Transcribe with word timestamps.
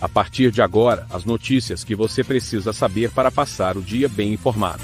A 0.00 0.08
partir 0.08 0.52
de 0.52 0.62
agora, 0.62 1.08
as 1.10 1.24
notícias 1.24 1.82
que 1.82 1.96
você 1.96 2.22
precisa 2.22 2.72
saber 2.72 3.10
para 3.10 3.32
passar 3.32 3.76
o 3.76 3.82
dia 3.82 4.08
bem 4.08 4.32
informado. 4.32 4.82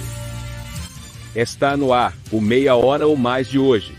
Está 1.37 1.77
no 1.77 1.93
ar, 1.93 2.13
o 2.33 2.41
Meia 2.41 2.75
Hora 2.75 3.07
ou 3.07 3.17
Mais 3.17 3.49
de 3.49 3.57
hoje. 3.57 3.97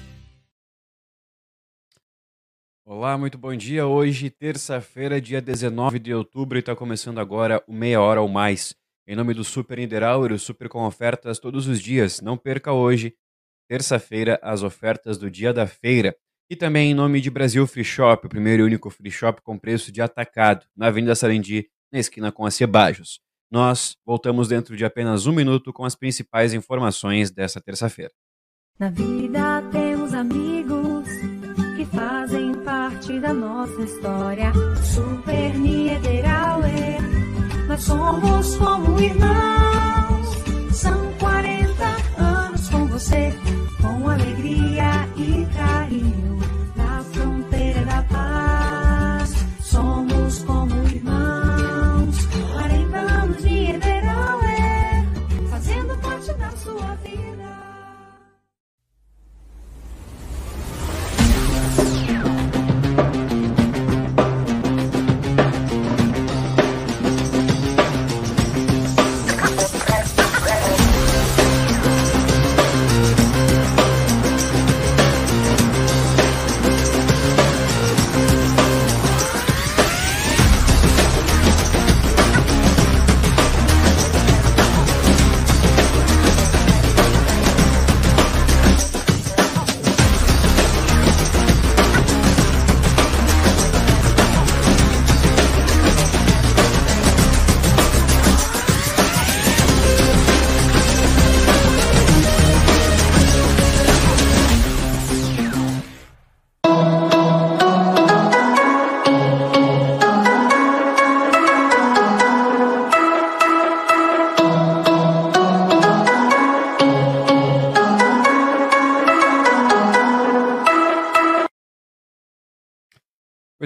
Olá, 2.85 3.17
muito 3.17 3.37
bom 3.37 3.55
dia. 3.55 3.87
Hoje, 3.87 4.29
terça-feira, 4.29 5.21
dia 5.21 5.41
19 5.41 5.99
de 5.99 6.13
outubro, 6.13 6.57
e 6.57 6.59
está 6.59 6.75
começando 6.75 7.19
agora 7.19 7.63
o 7.65 7.71
Meia 7.71 8.01
Hora 8.01 8.21
ou 8.21 8.27
Mais. 8.27 8.75
Em 9.07 9.15
nome 9.15 9.33
do 9.33 9.43
Super 9.45 9.77
Niederauer, 9.77 10.33
o 10.33 10.39
Super 10.39 10.67
com 10.67 10.85
ofertas 10.85 11.39
todos 11.39 11.65
os 11.65 11.79
dias. 11.79 12.19
Não 12.19 12.35
perca 12.35 12.73
hoje, 12.73 13.15
terça-feira, 13.69 14.37
as 14.43 14.63
ofertas 14.63 15.17
do 15.17 15.31
dia 15.31 15.53
da 15.53 15.65
feira. 15.65 16.13
E 16.49 16.55
também 16.55 16.91
em 16.91 16.93
nome 16.93 17.19
de 17.19 17.31
Brasil 17.31 17.65
Free 17.65 17.83
Shop, 17.83 18.25
o 18.25 18.29
primeiro 18.29 18.63
e 18.63 18.65
único 18.65 18.89
free 18.91 19.09
shop 19.09 19.41
com 19.41 19.57
preço 19.57 19.91
de 19.91 20.01
atacado, 20.01 20.65
na 20.77 20.87
Avenida 20.87 21.15
Sarendi, 21.15 21.67
na 21.91 21.97
esquina 21.97 22.31
com 22.31 22.45
a 22.45 22.51
Cebajos. 22.51 23.19
Nós 23.49 23.97
voltamos 24.05 24.47
dentro 24.47 24.75
de 24.75 24.85
apenas 24.85 25.25
um 25.25 25.31
minuto 25.31 25.73
com 25.73 25.85
as 25.85 25.95
principais 25.95 26.53
informações 26.53 27.31
dessa 27.31 27.59
terça-feira. 27.59 28.11
Na 28.77 28.89
vida 28.89 29.63
temos 29.71 30.13
amigos 30.13 31.07
que 31.77 31.85
fazem 31.85 32.53
parte 32.63 33.19
da 33.19 33.33
nossa 33.33 33.81
história. 33.81 34.51
Super 34.83 35.57
Niederauer, 35.57 36.99
nós 37.67 37.81
somos 37.81 38.55
como 38.57 38.99
irmãos. 38.99 39.64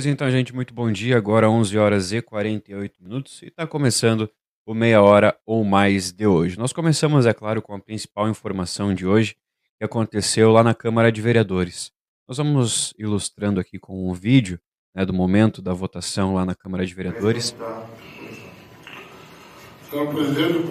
Então, 0.09 0.29
gente, 0.31 0.53
muito 0.53 0.73
bom 0.73 0.91
dia. 0.91 1.17
Agora 1.17 1.49
11 1.49 1.77
horas 1.77 2.11
e 2.11 2.21
48 2.21 3.03
minutos 3.03 3.41
e 3.41 3.47
está 3.47 3.67
começando 3.67 4.29
o 4.65 4.73
meia 4.73 5.01
hora 5.01 5.37
ou 5.45 5.63
mais 5.63 6.11
de 6.11 6.25
hoje. 6.25 6.57
Nós 6.57 6.73
começamos, 6.73 7.25
é 7.25 7.33
claro, 7.33 7.61
com 7.61 7.73
a 7.73 7.79
principal 7.79 8.27
informação 8.27 8.93
de 8.93 9.05
hoje 9.05 9.35
que 9.77 9.85
aconteceu 9.85 10.51
lá 10.51 10.63
na 10.63 10.73
Câmara 10.73 11.11
de 11.11 11.21
Vereadores. 11.21 11.91
Nós 12.27 12.37
vamos 12.37 12.93
ilustrando 12.97 13.59
aqui 13.59 13.77
com 13.77 14.09
um 14.09 14.13
vídeo 14.13 14.59
né, 14.95 15.05
do 15.05 15.13
momento 15.13 15.61
da 15.61 15.73
votação 15.73 16.33
lá 16.33 16.45
na 16.45 16.55
Câmara 16.55 16.85
de 16.85 16.93
Vereadores 16.93 17.55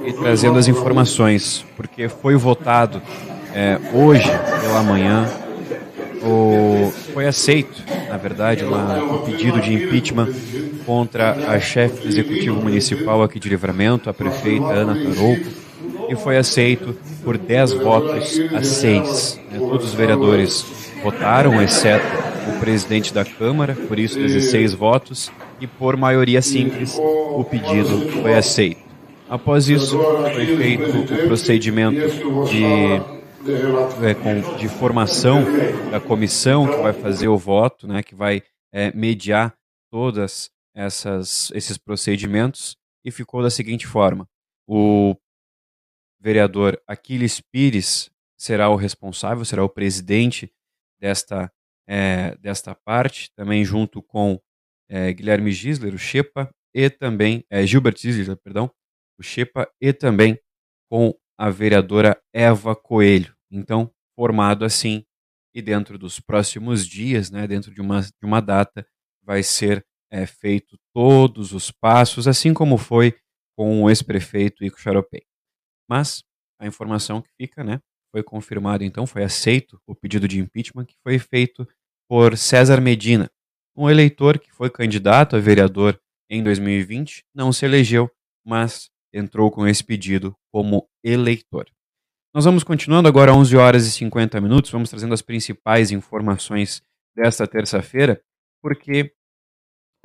e 0.07 0.13
trazendo 0.15 0.59
as 0.59 0.69
informações, 0.69 1.65
porque 1.77 2.09
foi 2.09 2.37
votado 2.37 3.01
é, 3.55 3.79
hoje 3.93 4.29
pela 4.61 4.83
manhã 4.83 5.48
o, 6.23 6.93
foi 7.13 7.27
aceito, 7.27 7.83
na 8.09 8.17
verdade, 8.17 8.65
lá, 8.65 9.03
o 9.03 9.19
pedido 9.21 9.61
de 9.61 9.73
impeachment 9.73 10.29
contra 10.85 11.33
a 11.33 11.61
chefe 11.61 12.03
do 12.03 12.09
Executivo 12.09 12.61
Municipal 12.63 13.23
aqui 13.23 13.39
de 13.39 13.49
Livramento, 13.49 14.09
a 14.09 14.15
prefeita 14.15 14.67
Ana 14.67 14.95
Tarouco, 14.95 15.47
e 16.09 16.17
foi 16.17 16.37
aceito 16.37 16.97
por 17.23 17.37
10 17.37 17.73
votos 17.75 18.41
a 18.55 18.63
6. 18.63 19.41
né? 19.51 19.59
Todos 19.59 19.89
os 19.89 19.95
vereadores 19.95 20.65
votaram, 21.03 21.63
exceto 21.63 22.07
o 22.49 22.59
presidente 22.59 23.13
da 23.13 23.25
Câmara, 23.25 23.75
por 23.75 23.99
isso 23.99 24.19
16 24.19 24.73
votos, 24.73 25.31
e 25.61 25.67
por 25.67 25.97
maioria 25.97 26.41
simples 26.41 26.97
o 26.99 27.45
pedido 27.45 28.11
foi 28.23 28.35
aceito. 28.35 28.81
Após 29.29 29.69
isso, 29.69 29.99
foi 30.33 30.57
feito 30.57 30.99
o 30.99 31.27
procedimento 31.27 32.01
de 32.49 33.18
é, 34.03 34.15
com- 34.15 34.57
de 34.57 34.69
formação 34.69 35.45
da 35.91 36.01
comissão 36.01 36.67
que 36.67 36.77
vai 36.83 36.93
fazer 36.93 37.29
o 37.29 37.39
voto, 37.39 37.87
né, 37.87 38.03
que 38.03 38.15
vai 38.15 38.43
é, 38.73 38.93
mediar 38.95 39.57
todas 39.91 40.51
essas 40.75 41.51
esses 41.53 41.79
procedimentos 41.79 42.77
e 43.05 43.11
ficou 43.11 43.43
da 43.43 43.51
seguinte 43.51 43.87
forma: 43.87 44.29
o 44.69 45.15
vereador 46.21 46.81
Aquiles 46.87 47.41
Pires 47.41 48.11
será 48.39 48.69
o 48.69 48.77
responsável, 48.77 49.45
será 49.45 49.65
o 49.65 49.69
presidente 49.69 50.53
desta 51.01 51.51
é, 51.89 52.37
desta 52.37 52.75
parte, 52.75 53.31
também 53.35 53.65
junto 53.65 54.03
com 54.03 54.39
é, 54.91 55.13
Guilherme 55.13 55.51
Gisler, 55.53 55.95
o 55.95 55.99
Chepa, 55.99 56.51
e 56.75 56.91
também 56.91 57.45
é, 57.49 57.67
Gilbert 57.67 57.97
Gisler, 57.97 58.37
perdão, 58.37 58.71
o 59.19 59.23
Chepa, 59.23 59.67
e 59.81 59.91
também 59.93 60.39
com 60.91 61.15
a 61.39 61.49
vereadora 61.51 62.21
Eva 62.33 62.75
Coelho. 62.75 63.35
Então, 63.51 63.91
formado 64.17 64.65
assim, 64.65 65.05
e 65.55 65.63
dentro 65.63 65.97
dos 65.97 66.19
próximos 66.19 66.87
dias, 66.87 67.31
né, 67.31 67.47
dentro 67.47 67.73
de 67.73 67.81
uma, 67.81 68.01
de 68.03 68.25
uma 68.25 68.41
data, 68.41 68.87
vai 69.23 69.43
ser 69.43 69.87
é, 70.11 70.27
feito 70.27 70.79
todos 70.93 71.53
os 71.53 71.71
passos, 71.71 72.27
assim 72.27 72.53
como 72.53 72.77
foi 72.77 73.17
com 73.57 73.83
o 73.83 73.91
ex-prefeito 73.91 74.65
Ico 74.65 74.81
Charopem. 74.81 75.23
Mas 75.89 76.25
a 76.61 76.67
informação 76.67 77.23
que 77.23 77.31
fica, 77.37 77.63
né, 77.63 77.81
foi 78.11 78.23
confirmado 78.23 78.85
então, 78.85 79.07
foi 79.07 79.23
aceito 79.23 79.81
o 79.87 79.95
pedido 79.95 80.27
de 80.27 80.39
impeachment 80.41 80.87
que 80.87 80.97
foi 81.03 81.19
feito 81.19 81.67
por 82.09 82.37
César 82.37 82.81
Medina, 82.81 83.31
um 83.77 83.89
eleitor 83.89 84.39
que 84.39 84.51
foi 84.51 84.71
candidato 84.71 85.37
a 85.37 85.39
vereador 85.39 86.01
em 86.29 86.43
2020, 86.43 87.25
não 87.35 87.53
se 87.53 87.65
elegeu, 87.65 88.11
mas 88.45 88.91
entrou 89.13 89.51
com 89.51 89.67
esse 89.67 89.83
pedido 89.83 90.35
como 90.53 90.89
eleitor. 91.03 91.67
Nós 92.35 92.45
vamos 92.45 92.63
continuando 92.63 93.09
agora 93.09 93.33
11 93.33 93.57
horas 93.57 93.87
e 93.87 93.91
50 93.91 94.41
minutos, 94.41 94.71
vamos 94.71 94.91
trazendo 94.91 95.15
as 95.15 95.23
principais 95.23 95.91
informações 95.91 96.83
desta 97.17 97.47
terça-feira, 97.47 98.21
porque 98.63 99.13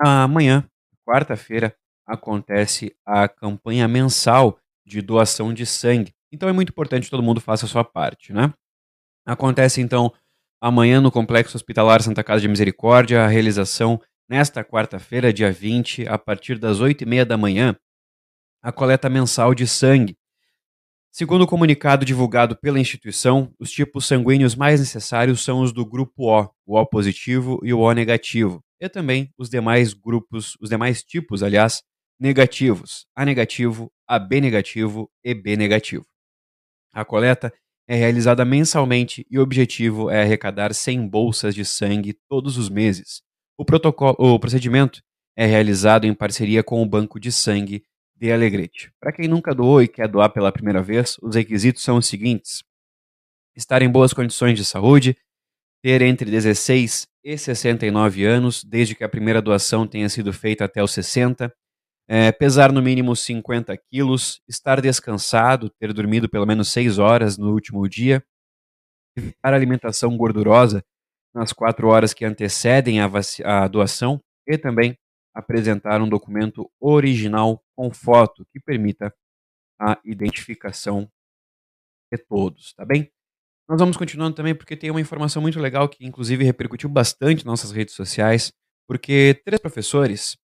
amanhã, 0.00 0.68
quarta-feira, 1.06 1.76
acontece 2.06 2.94
a 3.06 3.28
campanha 3.28 3.86
mensal 3.86 4.58
de 4.86 5.00
doação 5.00 5.52
de 5.54 5.64
sangue. 5.64 6.12
Então 6.32 6.48
é 6.48 6.52
muito 6.52 6.70
importante 6.70 7.04
que 7.04 7.10
todo 7.10 7.22
mundo 7.22 7.40
faça 7.40 7.66
a 7.66 7.68
sua 7.68 7.84
parte, 7.84 8.32
né? 8.32 8.52
Acontece 9.26 9.80
então 9.80 10.12
amanhã 10.60 11.00
no 11.00 11.10
Complexo 11.10 11.56
Hospitalar 11.56 12.02
Santa 12.02 12.24
Casa 12.24 12.40
de 12.40 12.48
Misericórdia 12.48 13.22
a 13.22 13.28
realização 13.28 14.00
nesta 14.28 14.64
quarta-feira, 14.64 15.32
dia 15.32 15.52
20, 15.52 16.08
a 16.08 16.18
partir 16.18 16.58
das 16.58 16.80
8h30 16.80 17.24
da 17.24 17.36
manhã, 17.36 17.76
a 18.64 18.72
coleta 18.72 19.10
mensal 19.10 19.54
de 19.54 19.66
sangue. 19.66 20.16
Segundo 21.12 21.42
o 21.42 21.46
comunicado 21.46 22.02
divulgado 22.02 22.56
pela 22.56 22.80
instituição, 22.80 23.52
os 23.60 23.70
tipos 23.70 24.06
sanguíneos 24.06 24.56
mais 24.56 24.80
necessários 24.80 25.44
são 25.44 25.60
os 25.60 25.70
do 25.70 25.84
grupo 25.84 26.30
O, 26.30 26.48
o 26.64 26.78
O 26.78 26.86
positivo 26.86 27.60
e 27.62 27.74
o 27.74 27.80
O 27.80 27.92
negativo, 27.92 28.64
e 28.80 28.88
também 28.88 29.30
os 29.36 29.50
demais 29.50 29.92
grupos, 29.92 30.56
os 30.62 30.70
demais 30.70 31.04
tipos, 31.04 31.42
aliás, 31.42 31.82
negativos, 32.18 33.06
A 33.14 33.26
negativo, 33.26 33.92
AB 34.08 34.40
negativo 34.40 35.10
e 35.22 35.34
B 35.34 35.58
negativo. 35.58 36.06
A 36.90 37.04
coleta 37.04 37.52
é 37.86 37.94
realizada 37.94 38.46
mensalmente 38.46 39.26
e 39.30 39.38
o 39.38 39.42
objetivo 39.42 40.08
é 40.08 40.22
arrecadar 40.22 40.72
100 40.72 41.06
bolsas 41.06 41.54
de 41.54 41.66
sangue 41.66 42.16
todos 42.30 42.56
os 42.56 42.70
meses. 42.70 43.20
O, 43.58 43.64
protocolo, 43.64 44.16
o 44.18 44.40
procedimento 44.40 45.02
é 45.36 45.44
realizado 45.44 46.06
em 46.06 46.14
parceria 46.14 46.62
com 46.62 46.82
o 46.82 46.86
Banco 46.86 47.20
de 47.20 47.30
Sangue 47.30 47.84
de 48.24 48.32
Alegrete. 48.32 48.90
Para 48.98 49.12
quem 49.12 49.28
nunca 49.28 49.54
doou 49.54 49.82
e 49.82 49.88
quer 49.88 50.08
doar 50.08 50.30
pela 50.30 50.50
primeira 50.50 50.82
vez, 50.82 51.18
os 51.20 51.36
requisitos 51.36 51.82
são 51.82 51.98
os 51.98 52.06
seguintes: 52.06 52.64
estar 53.54 53.82
em 53.82 53.90
boas 53.90 54.14
condições 54.14 54.56
de 54.56 54.64
saúde, 54.64 55.14
ter 55.82 56.00
entre 56.00 56.30
16 56.30 57.06
e 57.22 57.36
69 57.36 58.24
anos, 58.24 58.64
desde 58.64 58.94
que 58.94 59.04
a 59.04 59.08
primeira 59.10 59.42
doação 59.42 59.86
tenha 59.86 60.08
sido 60.08 60.32
feita 60.32 60.64
até 60.64 60.82
os 60.82 60.92
60, 60.92 61.54
é, 62.08 62.32
pesar 62.32 62.72
no 62.72 62.80
mínimo 62.80 63.14
50 63.14 63.76
quilos, 63.90 64.40
estar 64.48 64.80
descansado, 64.80 65.68
ter 65.78 65.92
dormido 65.92 66.26
pelo 66.26 66.46
menos 66.46 66.70
6 66.70 66.98
horas 66.98 67.36
no 67.36 67.52
último 67.52 67.86
dia, 67.86 68.24
evitar 69.18 69.52
alimentação 69.52 70.16
gordurosa 70.16 70.82
nas 71.34 71.52
quatro 71.52 71.88
horas 71.88 72.14
que 72.14 72.24
antecedem 72.24 73.00
a, 73.00 73.10
a 73.44 73.68
doação. 73.68 74.18
E 74.46 74.56
também 74.56 74.96
apresentar 75.34 76.00
um 76.00 76.08
documento 76.08 76.70
original 76.80 77.62
com 77.74 77.90
foto 77.92 78.46
que 78.52 78.60
permita 78.60 79.12
a 79.80 79.98
identificação 80.04 81.10
de 82.12 82.18
todos, 82.18 82.72
tá 82.74 82.84
bem? 82.84 83.10
Nós 83.68 83.80
vamos 83.80 83.96
continuando 83.96 84.36
também 84.36 84.54
porque 84.54 84.76
tem 84.76 84.90
uma 84.90 85.00
informação 85.00 85.42
muito 85.42 85.58
legal 85.58 85.88
que 85.88 86.06
inclusive 86.06 86.44
repercutiu 86.44 86.88
bastante 86.88 87.38
nas 87.38 87.60
nossas 87.60 87.72
redes 87.72 87.94
sociais, 87.94 88.52
porque 88.86 89.40
três 89.44 89.60
professores 89.60 90.36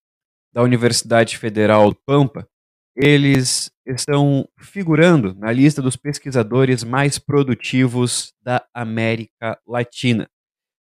da 0.52 0.62
Universidade 0.62 1.38
Federal 1.38 1.90
do 1.90 2.00
Pampa, 2.04 2.48
eles 2.96 3.70
estão 3.86 4.48
figurando 4.58 5.34
na 5.34 5.52
lista 5.52 5.80
dos 5.80 5.96
pesquisadores 5.96 6.82
mais 6.82 7.18
produtivos 7.18 8.34
da 8.42 8.66
América 8.74 9.60
Latina. 9.66 10.28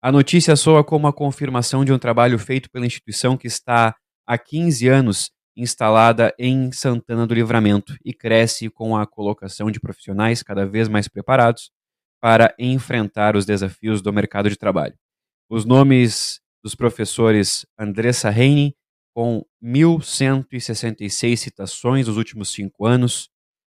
A 0.04 0.12
notícia 0.12 0.54
soa 0.54 0.84
como 0.84 1.06
a 1.06 1.12
confirmação 1.14 1.82
de 1.82 1.90
um 1.90 1.98
trabalho 1.98 2.38
feito 2.38 2.70
pela 2.70 2.84
instituição 2.84 3.38
que 3.38 3.46
está 3.46 3.96
há 4.26 4.36
15 4.36 4.86
anos 4.86 5.30
instalada 5.56 6.30
em 6.38 6.70
Santana 6.72 7.26
do 7.26 7.32
Livramento 7.32 7.96
e 8.04 8.12
cresce 8.12 8.68
com 8.68 8.98
a 8.98 9.06
colocação 9.06 9.70
de 9.70 9.80
profissionais 9.80 10.42
cada 10.42 10.66
vez 10.66 10.90
mais 10.90 11.08
preparados 11.08 11.70
para 12.20 12.54
enfrentar 12.58 13.34
os 13.34 13.46
desafios 13.46 14.02
do 14.02 14.12
mercado 14.12 14.50
de 14.50 14.58
trabalho. 14.58 14.94
Os 15.48 15.64
nomes 15.64 16.38
dos 16.62 16.74
professores 16.74 17.64
Andressa 17.78 18.28
Reine, 18.28 18.76
com 19.14 19.42
1.166 19.64 21.36
citações 21.36 22.08
nos 22.08 22.18
últimos 22.18 22.50
cinco 22.52 22.84
anos, 22.84 23.30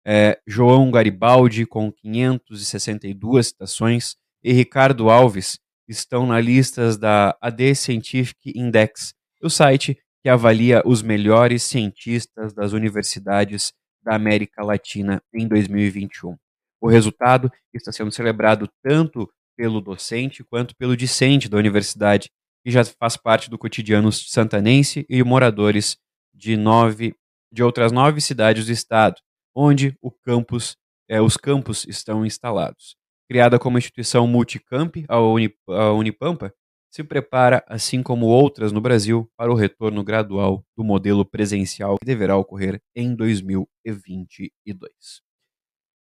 é, 0.05 0.41
João 0.45 0.91
Garibaldi, 0.91 1.65
com 1.67 1.93
562 1.93 3.47
citações, 3.47 4.17
e 4.43 4.53
Ricardo 4.53 5.09
Alves 5.09 5.61
estão 5.89 6.27
na 6.27 6.41
listas 6.41 6.97
da 6.97 7.37
AD 7.41 7.75
Scientific 7.75 8.53
Index, 8.55 9.15
o 9.43 9.49
site 9.49 9.99
que 10.23 10.29
avalia 10.29 10.83
os 10.85 11.03
melhores 11.03 11.63
cientistas 11.63 12.53
das 12.53 12.73
universidades 12.73 13.73
da 14.03 14.15
América 14.15 14.65
Latina 14.65 15.23
em 15.33 15.47
2021. 15.47 16.37
O 16.81 16.89
resultado 16.89 17.51
está 17.73 17.93
sendo 17.93 18.11
celebrado 18.11 18.69
tanto 18.83 19.31
pelo 19.57 19.81
docente 19.81 20.45
quanto 20.45 20.77
pelo 20.77 20.97
discente 20.97 21.49
da 21.49 21.57
universidade 21.57 22.31
que 22.65 22.71
já 22.71 22.85
faz 22.85 23.17
parte 23.17 23.49
do 23.49 23.57
cotidiano 23.57 24.11
santanense 24.13 25.07
e 25.09 25.23
moradores 25.23 25.97
de 26.35 26.57
nove 26.57 27.15
de 27.53 27.63
outras 27.63 27.93
nove 27.93 28.21
cidades 28.21 28.67
do 28.67 28.73
estado, 28.73 29.17
onde 29.55 29.97
o 30.03 30.11
campus, 30.11 30.77
é, 31.09 31.21
os 31.21 31.37
campos 31.37 31.87
estão 31.87 32.27
instalados. 32.27 32.97
Criada 33.29 33.59
como 33.59 33.79
instituição 33.79 34.27
multicamp, 34.27 34.97
a, 35.09 35.17
a 35.17 35.93
Unipampa 35.93 36.53
se 36.91 37.05
prepara, 37.05 37.63
assim 37.67 38.03
como 38.03 38.27
outras 38.27 38.73
no 38.73 38.81
Brasil, 38.81 39.31
para 39.37 39.53
o 39.53 39.55
retorno 39.55 40.03
gradual 40.03 40.65
do 40.77 40.83
modelo 40.83 41.25
presencial 41.25 41.99
que 41.99 42.07
deverá 42.07 42.37
ocorrer 42.37 42.81
em 42.95 43.15
2022. 43.15 44.93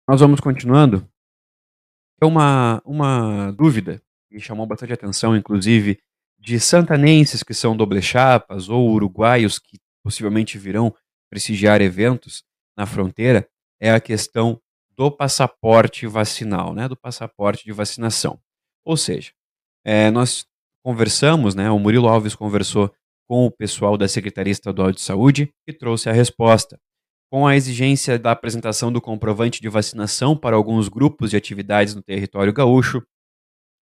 Nós 0.08 0.20
vamos 0.20 0.40
continuando. 0.40 1.08
É 2.20 2.26
uma, 2.26 2.80
uma 2.84 3.50
dúvida 3.52 4.00
que 4.30 4.38
chamou 4.38 4.66
bastante 4.66 4.92
atenção, 4.92 5.36
inclusive, 5.36 5.98
de 6.38 6.60
santanenses 6.60 7.42
que 7.42 7.54
são 7.54 7.76
doble 7.76 8.00
chapas 8.00 8.68
ou 8.68 8.90
uruguaios 8.90 9.58
que 9.58 9.78
possivelmente 10.04 10.58
virão 10.58 10.94
prestigiar 11.28 11.80
eventos 11.80 12.44
na 12.76 12.86
fronteira 12.86 13.48
é 13.80 13.90
a 13.90 14.00
questão 14.00 14.60
do 14.98 15.12
passaporte 15.12 16.08
vacinal, 16.08 16.74
né, 16.74 16.88
do 16.88 16.96
passaporte 16.96 17.64
de 17.64 17.70
vacinação. 17.70 18.40
Ou 18.84 18.96
seja, 18.96 19.30
é, 19.86 20.10
nós 20.10 20.44
conversamos, 20.84 21.54
né, 21.54 21.70
o 21.70 21.78
Murilo 21.78 22.08
Alves 22.08 22.34
conversou 22.34 22.92
com 23.28 23.46
o 23.46 23.50
pessoal 23.50 23.96
da 23.96 24.08
Secretaria 24.08 24.50
Estadual 24.50 24.90
de 24.90 25.00
Saúde 25.00 25.54
e 25.68 25.72
trouxe 25.72 26.08
a 26.08 26.12
resposta. 26.12 26.80
Com 27.30 27.46
a 27.46 27.54
exigência 27.54 28.18
da 28.18 28.32
apresentação 28.32 28.90
do 28.90 29.00
comprovante 29.00 29.60
de 29.60 29.68
vacinação 29.68 30.36
para 30.36 30.56
alguns 30.56 30.88
grupos 30.88 31.30
de 31.30 31.36
atividades 31.36 31.94
no 31.94 32.02
território 32.02 32.52
gaúcho, 32.52 33.00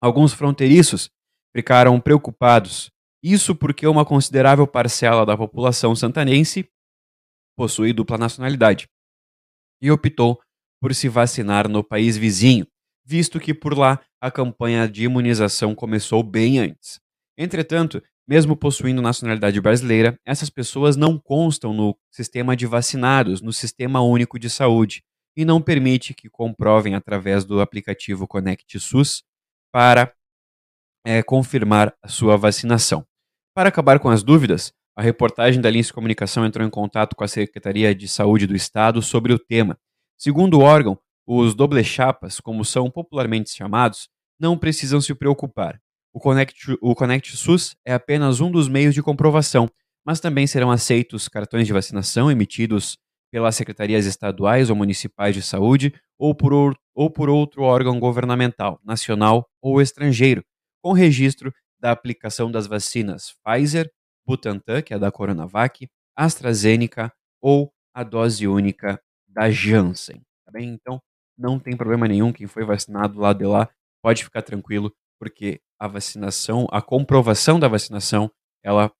alguns 0.01 0.33
fronteiriços 0.33 1.11
ficaram 1.55 1.99
preocupados. 1.99 2.89
Isso 3.21 3.53
porque 3.53 3.85
uma 3.85 4.05
considerável 4.05 4.65
parcela 4.65 5.25
da 5.25 5.37
população 5.37 5.95
santanense 5.95 6.67
possui 7.55 7.93
dupla 7.93 8.17
nacionalidade 8.17 8.87
e 9.81 9.91
optou 9.91 10.41
por 10.83 10.93
se 10.93 11.07
vacinar 11.07 11.69
no 11.69 11.81
país 11.81 12.17
vizinho, 12.17 12.67
visto 13.05 13.39
que 13.39 13.53
por 13.53 13.77
lá 13.77 14.01
a 14.19 14.29
campanha 14.29 14.85
de 14.85 15.05
imunização 15.05 15.73
começou 15.73 16.21
bem 16.21 16.59
antes. 16.59 16.99
Entretanto, 17.37 18.03
mesmo 18.27 18.53
possuindo 18.53 19.01
nacionalidade 19.01 19.61
brasileira, 19.61 20.19
essas 20.25 20.49
pessoas 20.49 20.97
não 20.97 21.17
constam 21.17 21.73
no 21.73 21.97
sistema 22.11 22.53
de 22.53 22.65
vacinados, 22.65 23.41
no 23.41 23.53
Sistema 23.53 24.01
Único 24.01 24.37
de 24.37 24.49
Saúde, 24.49 25.05
e 25.37 25.45
não 25.45 25.61
permite 25.61 26.13
que 26.13 26.29
comprovem 26.29 26.95
através 26.95 27.45
do 27.45 27.61
aplicativo 27.61 28.27
Conect 28.27 28.77
SUS 28.77 29.23
para 29.71 30.13
é, 31.05 31.23
confirmar 31.23 31.95
a 32.03 32.09
sua 32.09 32.35
vacinação. 32.35 33.05
Para 33.55 33.69
acabar 33.69 33.99
com 33.99 34.09
as 34.09 34.21
dúvidas, 34.21 34.73
a 34.97 35.01
reportagem 35.01 35.61
da 35.61 35.69
Lince 35.69 35.93
Comunicação 35.93 36.45
entrou 36.45 36.67
em 36.67 36.69
contato 36.69 37.15
com 37.15 37.23
a 37.23 37.27
Secretaria 37.29 37.95
de 37.95 38.09
Saúde 38.09 38.45
do 38.45 38.53
Estado 38.53 39.01
sobre 39.01 39.31
o 39.31 39.39
tema. 39.39 39.79
Segundo 40.17 40.59
o 40.59 40.61
órgão, 40.61 40.97
os 41.25 41.55
doble 41.55 41.83
chapas, 41.83 42.39
como 42.39 42.65
são 42.65 42.89
popularmente 42.89 43.49
chamados, 43.51 44.09
não 44.39 44.57
precisam 44.57 44.99
se 44.99 45.13
preocupar. 45.13 45.79
O 46.13 46.19
Connect, 46.19 46.77
o 46.81 46.93
Connect 46.93 47.35
SUS 47.35 47.75
é 47.85 47.93
apenas 47.93 48.39
um 48.39 48.51
dos 48.51 48.67
meios 48.67 48.93
de 48.93 49.01
comprovação, 49.01 49.69
mas 50.05 50.19
também 50.19 50.45
serão 50.45 50.69
aceitos 50.69 51.27
cartões 51.27 51.65
de 51.65 51.73
vacinação 51.73 52.29
emitidos 52.29 52.97
pelas 53.31 53.55
secretarias 53.55 54.05
estaduais 54.05 54.69
ou 54.69 54.75
municipais 54.75 55.33
de 55.33 55.41
saúde 55.41 55.93
ou 56.19 56.35
por, 56.35 56.77
ou 56.93 57.09
por 57.09 57.29
outro 57.29 57.63
órgão 57.63 57.99
governamental, 57.99 58.79
nacional 58.83 59.49
ou 59.61 59.81
estrangeiro, 59.81 60.43
com 60.83 60.91
registro 60.91 61.51
da 61.79 61.91
aplicação 61.91 62.51
das 62.51 62.67
vacinas 62.67 63.33
Pfizer, 63.43 63.89
Butantan, 64.25 64.81
que 64.81 64.93
é 64.93 64.99
da 64.99 65.11
Coronavac, 65.11 65.89
AstraZeneca 66.15 67.11
ou 67.41 67.73
a 67.93 68.03
dose 68.03 68.47
única 68.47 69.01
da 69.33 69.49
Janssen. 69.49 70.21
Tá 70.45 70.51
bem? 70.51 70.69
Então, 70.69 71.01
não 71.37 71.59
tem 71.59 71.75
problema 71.75 72.07
nenhum. 72.07 72.31
Quem 72.31 72.47
foi 72.47 72.63
vacinado 72.63 73.19
lá 73.19 73.33
de 73.33 73.45
lá 73.45 73.69
pode 74.01 74.23
ficar 74.23 74.41
tranquilo, 74.41 74.93
porque 75.19 75.61
a 75.79 75.87
vacinação, 75.87 76.67
a 76.71 76.81
comprovação 76.81 77.59
da 77.59 77.67
vacinação, 77.67 78.31
ela 78.63 78.91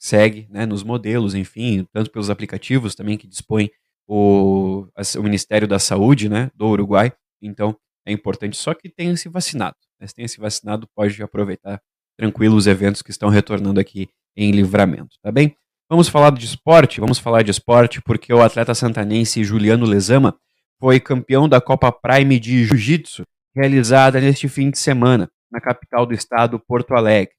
segue 0.00 0.48
né, 0.50 0.66
nos 0.66 0.82
modelos, 0.82 1.34
enfim, 1.34 1.86
tanto 1.92 2.10
pelos 2.10 2.30
aplicativos 2.30 2.94
também 2.94 3.16
que 3.16 3.26
dispõe 3.26 3.70
o, 4.08 4.86
o 5.16 5.22
Ministério 5.22 5.68
da 5.68 5.78
Saúde 5.78 6.28
né, 6.28 6.50
do 6.54 6.66
Uruguai. 6.66 7.12
Então, 7.40 7.76
é 8.06 8.12
importante 8.12 8.56
só 8.56 8.74
que 8.74 8.88
tenha 8.88 9.16
se 9.16 9.28
vacinado. 9.28 9.76
Né? 10.00 10.06
Se 10.06 10.14
tenha 10.14 10.28
se 10.28 10.40
vacinado, 10.40 10.88
pode 10.94 11.22
aproveitar 11.22 11.80
tranquilo 12.18 12.56
os 12.56 12.66
eventos 12.66 13.02
que 13.02 13.10
estão 13.10 13.28
retornando 13.28 13.80
aqui 13.80 14.08
em 14.36 14.50
livramento, 14.50 15.16
tá 15.22 15.30
bem? 15.30 15.56
Vamos 15.92 16.08
falar 16.08 16.32
de 16.32 16.46
esporte? 16.46 17.00
Vamos 17.00 17.18
falar 17.18 17.42
de 17.42 17.50
esporte 17.50 18.00
porque 18.00 18.32
o 18.32 18.40
atleta 18.40 18.74
santanense 18.74 19.44
Juliano 19.44 19.84
Lezama 19.84 20.34
foi 20.80 20.98
campeão 20.98 21.46
da 21.46 21.60
Copa 21.60 21.92
Prime 21.92 22.40
de 22.40 22.64
Jiu-Jitsu, 22.64 23.24
realizada 23.54 24.18
neste 24.18 24.48
fim 24.48 24.70
de 24.70 24.78
semana, 24.78 25.30
na 25.50 25.60
capital 25.60 26.06
do 26.06 26.14
estado, 26.14 26.58
Porto 26.58 26.94
Alegre. 26.94 27.34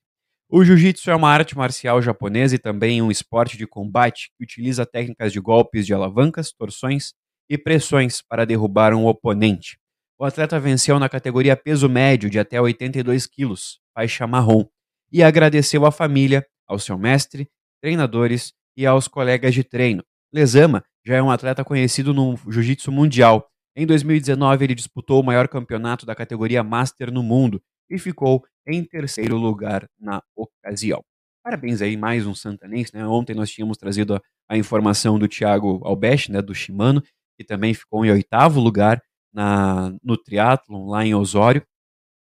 O 0.47 0.63
jiu-jitsu 0.63 1.09
é 1.09 1.15
uma 1.15 1.31
arte 1.31 1.57
marcial 1.57 1.99
japonesa 1.99 2.53
e 2.53 2.59
também 2.59 3.01
um 3.01 3.09
esporte 3.09 3.57
de 3.57 3.65
combate 3.65 4.29
que 4.37 4.43
utiliza 4.43 4.85
técnicas 4.85 5.33
de 5.33 5.39
golpes 5.39 5.83
de 5.83 5.93
alavancas, 5.95 6.51
torções 6.51 7.13
e 7.49 7.57
pressões 7.57 8.21
para 8.21 8.45
derrubar 8.45 8.93
um 8.93 9.07
oponente. 9.07 9.79
O 10.15 10.25
atleta 10.25 10.59
venceu 10.59 10.99
na 10.99 11.09
categoria 11.09 11.57
peso 11.57 11.89
médio 11.89 12.29
de 12.29 12.37
até 12.37 12.61
82 12.61 13.25
quilos, 13.25 13.79
faixa 13.95 14.27
marrom, 14.27 14.63
e 15.11 15.23
agradeceu 15.23 15.87
à 15.87 15.91
família, 15.91 16.45
ao 16.67 16.77
seu 16.77 16.99
mestre, 16.99 17.49
treinadores 17.83 18.53
e 18.77 18.85
aos 18.85 19.09
colegas 19.09 19.53
de 19.53 19.61
treino. 19.61 20.01
Lezama 20.33 20.85
já 21.05 21.17
é 21.17 21.21
um 21.21 21.29
atleta 21.29 21.65
conhecido 21.65 22.13
no 22.13 22.37
jiu-jitsu 22.49 22.89
mundial. 22.93 23.45
Em 23.75 23.85
2019, 23.85 24.63
ele 24.63 24.73
disputou 24.73 25.19
o 25.19 25.25
maior 25.25 25.49
campeonato 25.49 26.05
da 26.05 26.15
categoria 26.15 26.63
Master 26.63 27.11
no 27.11 27.21
mundo 27.21 27.61
e 27.89 27.99
ficou 27.99 28.41
em 28.65 28.85
terceiro 28.85 29.35
lugar 29.35 29.85
na 29.99 30.23
ocasião. 30.33 31.03
Parabéns 31.43 31.81
aí, 31.81 31.97
mais 31.97 32.25
um 32.25 32.33
santanense, 32.33 32.95
né? 32.95 33.05
Ontem 33.05 33.35
nós 33.35 33.51
tínhamos 33.51 33.77
trazido 33.77 34.15
a, 34.15 34.21
a 34.47 34.57
informação 34.57 35.19
do 35.19 35.27
Thiago 35.27 35.81
Albest, 35.83 36.31
né, 36.31 36.41
do 36.41 36.55
Shimano, 36.55 37.03
que 37.37 37.43
também 37.43 37.73
ficou 37.73 38.05
em 38.05 38.11
oitavo 38.11 38.61
lugar 38.61 39.03
na, 39.33 39.93
no 40.01 40.15
triatlon 40.15 40.87
lá 40.87 41.05
em 41.05 41.13
Osório. 41.13 41.61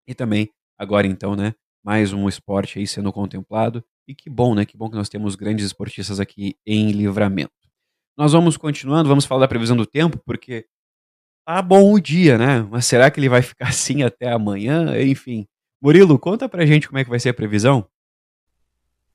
E 0.06 0.14
também, 0.14 0.48
agora 0.78 1.08
então, 1.08 1.34
né, 1.34 1.54
mais 1.84 2.12
um 2.12 2.28
esporte 2.28 2.78
aí 2.78 2.86
sendo 2.86 3.12
contemplado. 3.12 3.84
E 4.10 4.14
que 4.16 4.28
bom, 4.28 4.56
né? 4.56 4.66
Que 4.66 4.76
bom 4.76 4.90
que 4.90 4.96
nós 4.96 5.08
temos 5.08 5.36
grandes 5.36 5.64
esportistas 5.64 6.18
aqui 6.18 6.56
em 6.66 6.90
livramento. 6.90 7.52
Nós 8.16 8.32
vamos 8.32 8.56
continuando, 8.56 9.08
vamos 9.08 9.24
falar 9.24 9.42
da 9.42 9.48
previsão 9.48 9.76
do 9.76 9.86
tempo, 9.86 10.18
porque 10.26 10.66
tá 11.46 11.62
bom 11.62 11.92
o 11.92 12.00
dia, 12.00 12.36
né? 12.36 12.62
Mas 12.62 12.86
será 12.86 13.08
que 13.08 13.20
ele 13.20 13.28
vai 13.28 13.40
ficar 13.40 13.68
assim 13.70 14.02
até 14.02 14.32
amanhã? 14.32 15.00
Enfim. 15.00 15.46
Murilo, 15.80 16.18
conta 16.18 16.48
pra 16.48 16.66
gente 16.66 16.88
como 16.88 16.98
é 16.98 17.04
que 17.04 17.08
vai 17.08 17.20
ser 17.20 17.28
a 17.28 17.34
previsão. 17.34 17.88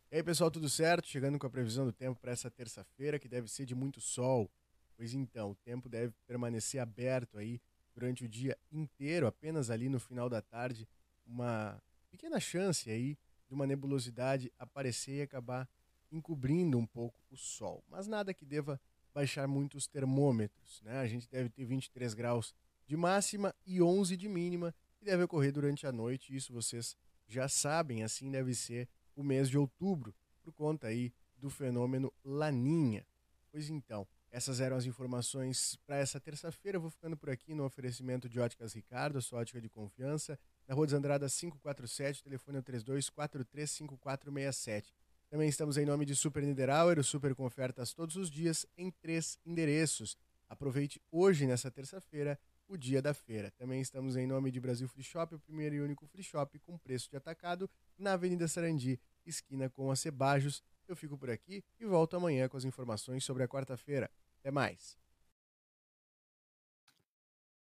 E 0.09 0.15
aí, 0.15 0.23
pessoal, 0.23 0.49
tudo 0.49 0.69
certo? 0.69 1.09
Chegando 1.09 1.37
com 1.37 1.45
a 1.45 1.49
previsão 1.49 1.85
do 1.85 1.91
tempo 1.91 2.17
para 2.21 2.31
essa 2.31 2.49
terça-feira, 2.49 3.19
que 3.19 3.27
deve 3.27 3.49
ser 3.51 3.65
de 3.65 3.75
muito 3.75 3.99
sol. 3.99 4.49
Pois 4.95 5.13
então, 5.13 5.51
o 5.51 5.55
tempo 5.55 5.89
deve 5.89 6.13
permanecer 6.25 6.79
aberto 6.79 7.37
aí 7.37 7.59
durante 7.93 8.23
o 8.23 8.29
dia 8.29 8.57
inteiro, 8.71 9.27
apenas 9.27 9.69
ali 9.69 9.89
no 9.89 9.99
final 9.99 10.29
da 10.29 10.41
tarde, 10.41 10.87
uma 11.27 11.81
pequena 12.09 12.39
chance 12.39 12.89
aí 12.89 13.17
de 13.47 13.53
uma 13.53 13.67
nebulosidade 13.67 14.51
aparecer 14.57 15.17
e 15.17 15.21
acabar 15.21 15.69
encobrindo 16.11 16.77
um 16.77 16.85
pouco 16.85 17.19
o 17.29 17.37
sol. 17.37 17.83
Mas 17.87 18.07
nada 18.07 18.33
que 18.33 18.45
deva 18.45 18.79
baixar 19.13 19.47
muito 19.47 19.77
os 19.77 19.87
termômetros, 19.87 20.81
né? 20.81 20.99
A 20.99 21.07
gente 21.07 21.29
deve 21.29 21.49
ter 21.49 21.65
23 21.65 22.13
graus 22.13 22.53
de 22.85 22.95
máxima 22.95 23.55
e 23.65 23.81
11 23.81 24.15
de 24.15 24.27
mínima, 24.27 24.73
que 24.97 25.05
deve 25.05 25.23
ocorrer 25.23 25.51
durante 25.51 25.87
a 25.87 25.91
noite, 25.91 26.35
isso 26.35 26.53
vocês 26.53 26.95
já 27.27 27.47
sabem, 27.47 28.03
assim 28.03 28.29
deve 28.29 28.53
ser 28.53 28.87
o 29.15 29.23
mês 29.23 29.49
de 29.49 29.57
outubro, 29.57 30.13
por 30.43 30.53
conta 30.53 30.87
aí 30.87 31.11
do 31.37 31.49
fenômeno 31.49 32.13
Laninha. 32.23 33.05
Pois 33.51 33.69
então, 33.69 34.07
essas 34.31 34.59
eram 34.59 34.75
as 34.75 34.85
informações 34.85 35.77
para 35.87 35.95
essa 35.95 36.19
terça-feira. 36.19 36.75
Eu 36.75 36.81
vou 36.81 36.89
ficando 36.89 37.15
por 37.15 37.29
aqui 37.29 37.53
no 37.53 37.63
oferecimento 37.63 38.27
de 38.27 38.39
Óticas 38.39 38.73
Ricardo, 38.73 39.21
sua 39.21 39.39
ótica 39.39 39.61
de 39.61 39.69
confiança, 39.69 40.37
na 40.67 40.75
Rua 40.75 40.85
dos 40.85 40.93
Andradas 40.93 41.35
547, 41.37 42.23
telefone 42.23 42.57
é 42.57 42.61
32435467. 42.61 44.93
Também 45.29 45.47
estamos 45.49 45.77
em 45.77 45.85
nome 45.85 46.05
de 46.05 46.15
Super 46.15 46.43
Niederauer, 46.43 46.97
o 46.99 47.03
super 47.03 47.35
com 47.35 47.45
ofertas 47.45 47.93
todos 47.93 48.15
os 48.15 48.31
dias 48.31 48.65
em 48.77 48.91
três 48.91 49.37
endereços. 49.45 50.17
Aproveite 50.47 51.01
hoje, 51.11 51.45
nessa 51.45 51.69
terça-feira, 51.71 52.39
o 52.67 52.77
dia 52.77 53.01
da 53.01 53.13
feira. 53.13 53.51
Também 53.51 53.81
estamos 53.81 54.15
em 54.15 54.25
nome 54.25 54.51
de 54.51 54.59
Brasil 54.59 54.87
Free 54.87 55.03
Shop, 55.03 55.35
o 55.35 55.39
primeiro 55.39 55.75
e 55.75 55.81
único 55.81 56.07
free 56.07 56.23
shop 56.23 56.57
com 56.59 56.77
preço 56.77 57.09
de 57.09 57.17
atacado 57.17 57.69
na 57.97 58.13
Avenida 58.13 58.47
Sarandi, 58.47 58.99
esquina 59.25 59.69
com 59.69 59.91
a 59.91 59.95
Cebajos. 59.95 60.63
Eu 60.87 60.95
fico 60.95 61.17
por 61.17 61.29
aqui 61.29 61.63
e 61.79 61.85
volto 61.85 62.15
amanhã 62.15 62.47
com 62.47 62.57
as 62.57 62.63
informações 62.63 63.23
sobre 63.23 63.43
a 63.43 63.47
quarta-feira. 63.47 64.09
Até 64.39 64.51
mais. 64.51 64.97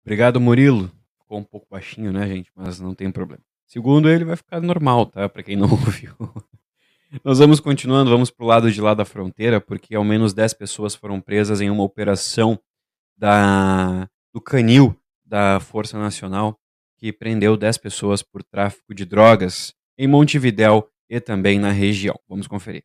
Obrigado, 0.03 0.41
Murilo. 0.41 0.91
Ficou 1.27 1.41
um 1.41 1.45
pouco 1.45 1.67
baixinho, 1.69 2.13
né, 2.13 2.25
gente? 2.29 2.53
Mas 2.55 2.79
não 2.79 2.95
tem 2.95 3.11
problema. 3.11 3.43
Segundo 3.67 4.09
ele, 4.09 4.25
vai 4.25 4.37
ficar 4.37 4.61
normal, 4.61 5.07
tá? 5.07 5.29
Para 5.29 5.43
quem 5.43 5.57
não 5.57 5.67
ouviu. 5.69 6.15
Nós 7.25 7.41
vamos 7.41 7.59
continuando, 7.59 8.09
vamos 8.09 8.31
pro 8.31 8.47
lado 8.47 8.71
de 8.71 8.81
lá 8.81 8.95
da 8.95 9.05
fronteira, 9.05 9.61
porque 9.61 9.97
ao 9.97 10.05
menos 10.05 10.33
10 10.33 10.55
pessoas 10.55 10.95
foram 10.95 11.21
presas 11.21 11.61
em 11.61 11.69
uma 11.69 11.83
operação 11.83 12.57
da, 13.17 14.09
do 14.33 14.41
canil 14.41 14.95
da 15.25 15.59
Força 15.59 15.99
Nacional, 15.99 16.57
que 16.97 17.13
prendeu 17.13 17.57
10 17.57 17.77
pessoas 17.79 18.23
por 18.23 18.45
tráfico 18.45 18.95
de 18.95 19.05
drogas 19.05 19.75
em 19.99 20.07
Montevidéu 20.07 20.89
e 21.11 21.19
também 21.19 21.59
na 21.59 21.73
região. 21.73 22.15
Vamos 22.29 22.47
conferir. 22.47 22.85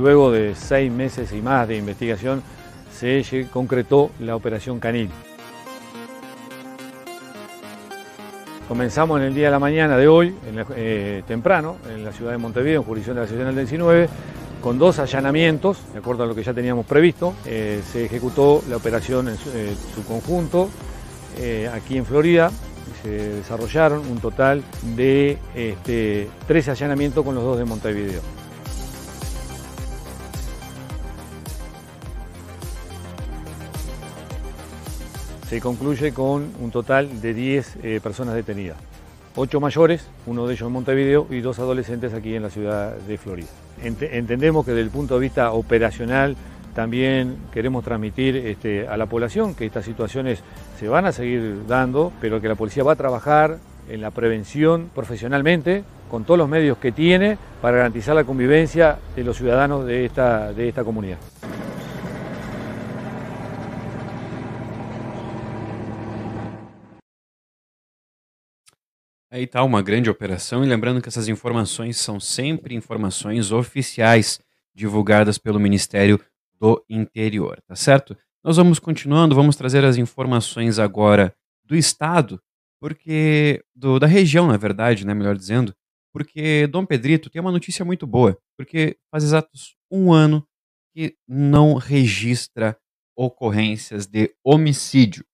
Luego 0.00 0.32
de 0.32 0.54
seis 0.54 0.90
meses 0.90 1.30
y 1.34 1.42
más 1.42 1.68
de 1.68 1.76
investigación, 1.76 2.42
se 2.90 3.46
concretó 3.52 4.10
la 4.18 4.34
operación 4.34 4.80
Canil. 4.80 5.10
Comenzamos 8.66 9.20
en 9.20 9.26
el 9.26 9.34
día 9.34 9.48
de 9.48 9.50
la 9.50 9.58
mañana 9.58 9.98
de 9.98 10.08
hoy, 10.08 10.34
eh, 10.74 11.22
temprano, 11.28 11.76
en 11.86 12.02
la 12.02 12.12
ciudad 12.12 12.32
de 12.32 12.38
Montevideo, 12.38 12.80
en 12.80 12.86
jurisdicción 12.86 13.16
de 13.16 13.22
la 13.22 13.28
sección 13.28 13.48
del 13.48 13.56
19, 13.56 14.08
con 14.62 14.78
dos 14.78 14.98
allanamientos, 14.98 15.76
de 15.92 15.98
acuerdo 15.98 16.22
a 16.22 16.26
lo 16.26 16.34
que 16.34 16.44
ya 16.44 16.54
teníamos 16.54 16.86
previsto. 16.86 17.34
Eh, 17.44 17.82
se 17.92 18.06
ejecutó 18.06 18.62
la 18.70 18.78
operación 18.78 19.28
en 19.28 19.36
su, 19.36 19.50
eh, 19.50 19.74
conjunto 20.08 20.70
aquí 21.74 21.98
en 21.98 22.06
Florida. 22.06 22.50
Se 23.02 23.10
desarrollaron 23.10 24.00
un 24.10 24.18
total 24.18 24.62
de 24.96 25.38
este, 25.54 26.30
13 26.46 26.70
allanamientos 26.70 27.22
con 27.22 27.34
los 27.34 27.44
dos 27.44 27.58
de 27.58 27.66
Montevideo. 27.66 28.39
Se 35.50 35.60
concluye 35.60 36.12
con 36.12 36.48
un 36.60 36.70
total 36.70 37.20
de 37.20 37.34
10 37.34 37.78
eh, 37.82 38.00
personas 38.00 38.36
detenidas. 38.36 38.76
Ocho 39.34 39.58
mayores, 39.58 40.08
uno 40.26 40.46
de 40.46 40.54
ellos 40.54 40.68
en 40.68 40.72
Montevideo 40.72 41.26
y 41.28 41.40
dos 41.40 41.58
adolescentes 41.58 42.14
aquí 42.14 42.36
en 42.36 42.44
la 42.44 42.50
ciudad 42.50 42.94
de 42.94 43.18
Florida. 43.18 43.48
entendemos 43.82 44.64
que 44.64 44.70
desde 44.70 44.84
el 44.84 44.90
punto 44.90 45.14
de 45.14 45.20
vista 45.22 45.50
operacional 45.50 46.36
también 46.72 47.36
queremos 47.52 47.82
transmitir 47.82 48.36
este, 48.36 48.86
a 48.86 48.96
la 48.96 49.06
población 49.06 49.56
que 49.56 49.66
estas 49.66 49.84
situaciones 49.84 50.40
se 50.78 50.86
van 50.86 51.06
a 51.06 51.10
seguir 51.10 51.66
dando, 51.66 52.12
pero 52.20 52.40
que 52.40 52.46
la 52.46 52.54
policía 52.54 52.84
va 52.84 52.92
a 52.92 52.96
trabajar 52.96 53.58
en 53.88 54.00
la 54.02 54.12
prevención 54.12 54.88
profesionalmente, 54.94 55.82
con 56.08 56.22
todos 56.22 56.38
los 56.38 56.48
medios 56.48 56.78
que 56.78 56.92
tiene, 56.92 57.38
para 57.60 57.78
garantizar 57.78 58.14
la 58.14 58.22
convivencia 58.22 58.98
de 59.16 59.24
los 59.24 59.36
ciudadanos 59.36 59.84
de 59.84 60.04
esta, 60.04 60.52
de 60.52 60.68
esta 60.68 60.84
comunidad. 60.84 61.18
Aí 69.32 69.44
está 69.44 69.62
uma 69.62 69.80
grande 69.80 70.10
operação, 70.10 70.64
e 70.64 70.66
lembrando 70.68 71.00
que 71.00 71.08
essas 71.08 71.28
informações 71.28 71.96
são 71.98 72.18
sempre 72.18 72.74
informações 72.74 73.52
oficiais 73.52 74.40
divulgadas 74.74 75.38
pelo 75.38 75.60
Ministério 75.60 76.20
do 76.58 76.84
Interior, 76.90 77.62
tá 77.64 77.76
certo? 77.76 78.16
Nós 78.42 78.56
vamos 78.56 78.80
continuando, 78.80 79.34
vamos 79.36 79.54
trazer 79.54 79.84
as 79.84 79.96
informações 79.96 80.80
agora 80.80 81.32
do 81.64 81.76
Estado, 81.76 82.42
porque. 82.80 83.62
Do, 83.72 84.00
da 84.00 84.06
região, 84.08 84.48
na 84.48 84.56
verdade, 84.56 85.06
né? 85.06 85.14
Melhor 85.14 85.36
dizendo, 85.36 85.72
porque 86.12 86.66
Dom 86.66 86.84
Pedrito 86.84 87.30
tem 87.30 87.40
uma 87.40 87.52
notícia 87.52 87.84
muito 87.84 88.08
boa, 88.08 88.36
porque 88.58 88.96
faz 89.12 89.22
exatos 89.22 89.76
um 89.88 90.12
ano 90.12 90.44
que 90.92 91.14
não 91.28 91.74
registra 91.74 92.76
ocorrências 93.16 94.06
de 94.06 94.34
homicídio. 94.42 95.24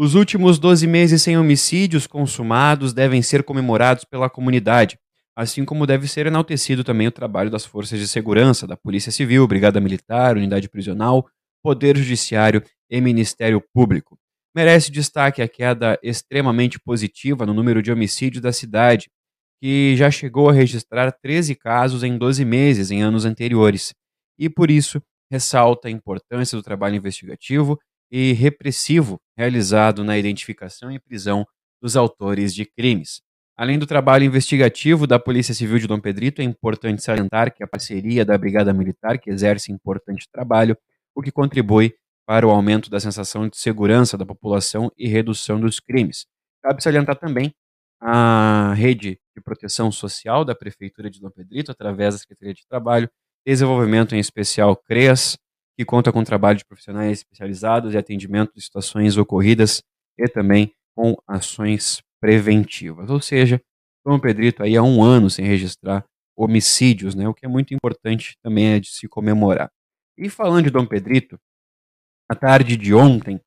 Os 0.00 0.14
últimos 0.14 0.60
12 0.60 0.86
meses 0.86 1.22
sem 1.22 1.36
homicídios 1.36 2.06
consumados 2.06 2.92
devem 2.92 3.20
ser 3.20 3.42
comemorados 3.42 4.04
pela 4.04 4.30
comunidade, 4.30 4.96
assim 5.34 5.64
como 5.64 5.88
deve 5.88 6.06
ser 6.06 6.24
enaltecido 6.24 6.84
também 6.84 7.08
o 7.08 7.10
trabalho 7.10 7.50
das 7.50 7.64
forças 7.64 7.98
de 7.98 8.06
segurança, 8.06 8.64
da 8.64 8.76
Polícia 8.76 9.10
Civil, 9.10 9.44
Brigada 9.48 9.80
Militar, 9.80 10.36
Unidade 10.36 10.68
Prisional, 10.68 11.28
Poder 11.64 11.96
Judiciário 11.96 12.62
e 12.88 13.00
Ministério 13.00 13.60
Público. 13.74 14.16
Merece 14.54 14.92
destaque 14.92 15.42
a 15.42 15.48
queda 15.48 15.98
extremamente 16.00 16.78
positiva 16.78 17.44
no 17.44 17.52
número 17.52 17.82
de 17.82 17.90
homicídios 17.90 18.40
da 18.40 18.52
cidade, 18.52 19.10
que 19.60 19.96
já 19.96 20.12
chegou 20.12 20.48
a 20.48 20.52
registrar 20.52 21.10
13 21.10 21.56
casos 21.56 22.04
em 22.04 22.16
12 22.16 22.44
meses 22.44 22.92
em 22.92 23.02
anos 23.02 23.24
anteriores, 23.24 23.92
e 24.38 24.48
por 24.48 24.70
isso 24.70 25.02
ressalta 25.28 25.88
a 25.88 25.90
importância 25.90 26.56
do 26.56 26.62
trabalho 26.62 26.94
investigativo 26.94 27.76
e 28.10 28.32
repressivo 28.32 29.20
realizado 29.36 30.02
na 30.04 30.18
identificação 30.18 30.90
e 30.90 30.98
prisão 30.98 31.46
dos 31.80 31.96
autores 31.96 32.54
de 32.54 32.64
crimes. 32.64 33.20
Além 33.56 33.78
do 33.78 33.86
trabalho 33.86 34.24
investigativo 34.24 35.06
da 35.06 35.18
Polícia 35.18 35.52
Civil 35.52 35.78
de 35.78 35.86
Dom 35.86 35.98
Pedrito, 35.98 36.40
é 36.40 36.44
importante 36.44 37.02
salientar 37.02 37.52
que 37.52 37.62
a 37.62 37.66
parceria 37.66 38.24
da 38.24 38.38
Brigada 38.38 38.72
Militar, 38.72 39.18
que 39.18 39.30
exerce 39.30 39.72
importante 39.72 40.28
trabalho, 40.32 40.76
o 41.14 41.20
que 41.20 41.32
contribui 41.32 41.94
para 42.24 42.46
o 42.46 42.50
aumento 42.50 42.88
da 42.88 43.00
sensação 43.00 43.48
de 43.48 43.56
segurança 43.56 44.16
da 44.16 44.24
população 44.24 44.92
e 44.96 45.08
redução 45.08 45.58
dos 45.58 45.80
crimes. 45.80 46.26
Cabe 46.62 46.82
salientar 46.82 47.16
também 47.16 47.52
a 48.00 48.74
rede 48.74 49.18
de 49.34 49.42
proteção 49.42 49.90
social 49.90 50.44
da 50.44 50.54
Prefeitura 50.54 51.10
de 51.10 51.20
Dom 51.20 51.30
Pedrito, 51.30 51.72
através 51.72 52.14
da 52.14 52.18
Secretaria 52.18 52.54
de 52.54 52.66
Trabalho, 52.66 53.10
Desenvolvimento 53.46 54.14
em 54.14 54.18
especial 54.18 54.76
CREAS, 54.76 55.38
que 55.78 55.84
conta 55.84 56.10
com 56.10 56.24
trabalho 56.24 56.58
de 56.58 56.64
profissionais 56.64 57.18
especializados 57.18 57.94
e 57.94 57.96
atendimento 57.96 58.52
de 58.52 58.60
situações 58.60 59.16
ocorridas 59.16 59.80
e 60.18 60.26
também 60.26 60.72
com 60.92 61.16
ações 61.24 62.02
preventivas. 62.20 63.08
Ou 63.08 63.20
seja, 63.20 63.62
Dom 64.04 64.18
Pedrito 64.18 64.64
aí 64.64 64.76
há 64.76 64.82
um 64.82 65.00
ano 65.04 65.30
sem 65.30 65.46
registrar 65.46 66.04
homicídios, 66.36 67.14
né? 67.14 67.28
O 67.28 67.34
que 67.34 67.46
é 67.46 67.48
muito 67.48 67.72
importante 67.72 68.36
também 68.42 68.72
é 68.72 68.80
de 68.80 68.88
se 68.88 69.06
comemorar. 69.06 69.70
E 70.16 70.28
falando 70.28 70.64
de 70.64 70.70
Dom 70.70 70.84
Pedrito, 70.84 71.38
na 72.28 72.34
tarde 72.34 72.76
de 72.76 72.92
ontem, 72.92 73.40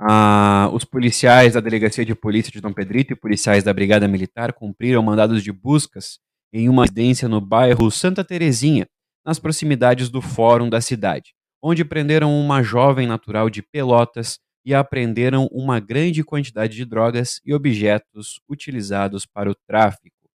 ah, 0.00 0.68
os 0.72 0.84
policiais 0.84 1.54
da 1.54 1.60
Delegacia 1.60 2.04
de 2.04 2.16
Polícia 2.16 2.50
de 2.50 2.60
Dom 2.60 2.72
Pedrito 2.72 3.12
e 3.12 3.16
policiais 3.16 3.62
da 3.62 3.72
Brigada 3.72 4.08
Militar 4.08 4.52
cumpriram 4.52 5.04
mandados 5.04 5.40
de 5.40 5.52
buscas 5.52 6.18
em 6.52 6.68
uma 6.68 6.82
residência 6.82 7.28
no 7.28 7.40
bairro 7.40 7.92
Santa 7.92 8.24
Terezinha, 8.24 8.88
nas 9.24 9.38
proximidades 9.38 10.10
do 10.10 10.20
fórum 10.20 10.68
da 10.68 10.80
cidade, 10.80 11.35
onde 11.68 11.84
prenderam 11.84 12.32
uma 12.38 12.62
jovem 12.62 13.08
natural 13.08 13.50
de 13.50 13.60
Pelotas 13.60 14.38
e 14.64 14.72
apreenderam 14.72 15.48
uma 15.50 15.80
grande 15.80 16.22
quantidade 16.22 16.76
de 16.76 16.84
drogas 16.84 17.40
e 17.44 17.52
objetos 17.52 18.40
utilizados 18.48 19.26
para 19.26 19.50
o 19.50 19.54
tráfico. 19.66 20.30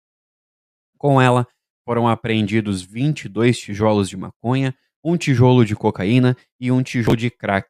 Com 0.97 1.21
ela, 1.21 1.47
foram 1.85 2.05
apreendidos 2.05 2.81
22 2.81 3.57
tijolos 3.57 4.09
de 4.09 4.17
maconha, 4.17 4.75
um 5.01 5.15
tijolo 5.15 5.63
de 5.63 5.73
cocaína 5.73 6.35
e 6.59 6.69
um 6.69 6.83
tijolo 6.83 7.15
de 7.15 7.31
crack. 7.31 7.69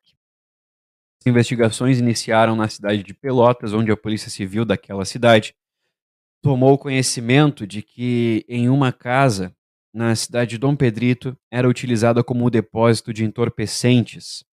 As 1.19 1.27
investigações 1.27 1.99
iniciaram 1.99 2.55
na 2.55 2.67
cidade 2.67 3.03
de 3.03 3.13
Pelotas, 3.13 3.73
onde 3.73 3.91
a 3.91 3.97
Polícia 3.97 4.31
Civil 4.31 4.65
daquela 4.65 5.05
cidade 5.05 5.53
tomou 6.41 6.79
conhecimento 6.79 7.67
de 7.67 7.83
que 7.83 8.43
em 8.49 8.69
uma 8.69 8.91
casa 8.91 9.55
na 9.93 10.15
cidade 10.15 10.51
de 10.51 10.57
Dom 10.57 10.75
Pedrito 10.75 11.37
era 11.51 11.67
utilizada 11.67 12.23
como 12.23 12.49
depósito 12.49 13.13
de 13.13 13.25
entorpecentes. 13.25 14.43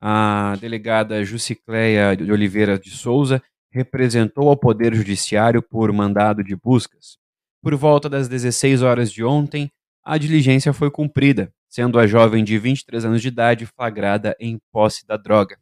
A 0.00 0.56
delegada 0.60 1.24
Jucicleia 1.24 2.16
de 2.16 2.30
Oliveira 2.30 2.78
de 2.78 2.90
Souza 2.90 3.42
representou 3.72 4.48
ao 4.48 4.56
Poder 4.56 4.94
Judiciário 4.94 5.62
por 5.62 5.92
mandado 5.92 6.44
de 6.44 6.54
buscas. 6.54 7.18
Por 7.62 7.74
volta 7.74 8.08
das 8.08 8.28
16 8.28 8.82
horas 8.82 9.10
de 9.10 9.24
ontem, 9.24 9.70
a 10.04 10.16
diligência 10.18 10.72
foi 10.72 10.90
cumprida, 10.90 11.52
sendo 11.68 11.98
a 11.98 12.06
jovem 12.06 12.44
de 12.44 12.58
23 12.58 13.06
anos 13.06 13.22
de 13.22 13.28
idade 13.28 13.66
flagrada 13.66 14.36
em 14.38 14.60
posse 14.70 15.06
da 15.06 15.16
droga. 15.16 15.58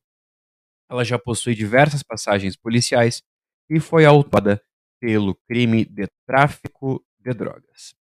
Ela 0.90 1.04
já 1.04 1.18
possui 1.18 1.54
diversas 1.54 2.02
passagens 2.02 2.56
policiais 2.56 3.22
e 3.70 3.80
foi 3.80 4.04
autuada 4.04 4.60
pelo 5.00 5.34
crime 5.48 5.84
de 5.84 6.06
tráfico 6.26 7.02
de 7.18 7.32
drogas. 7.32 8.01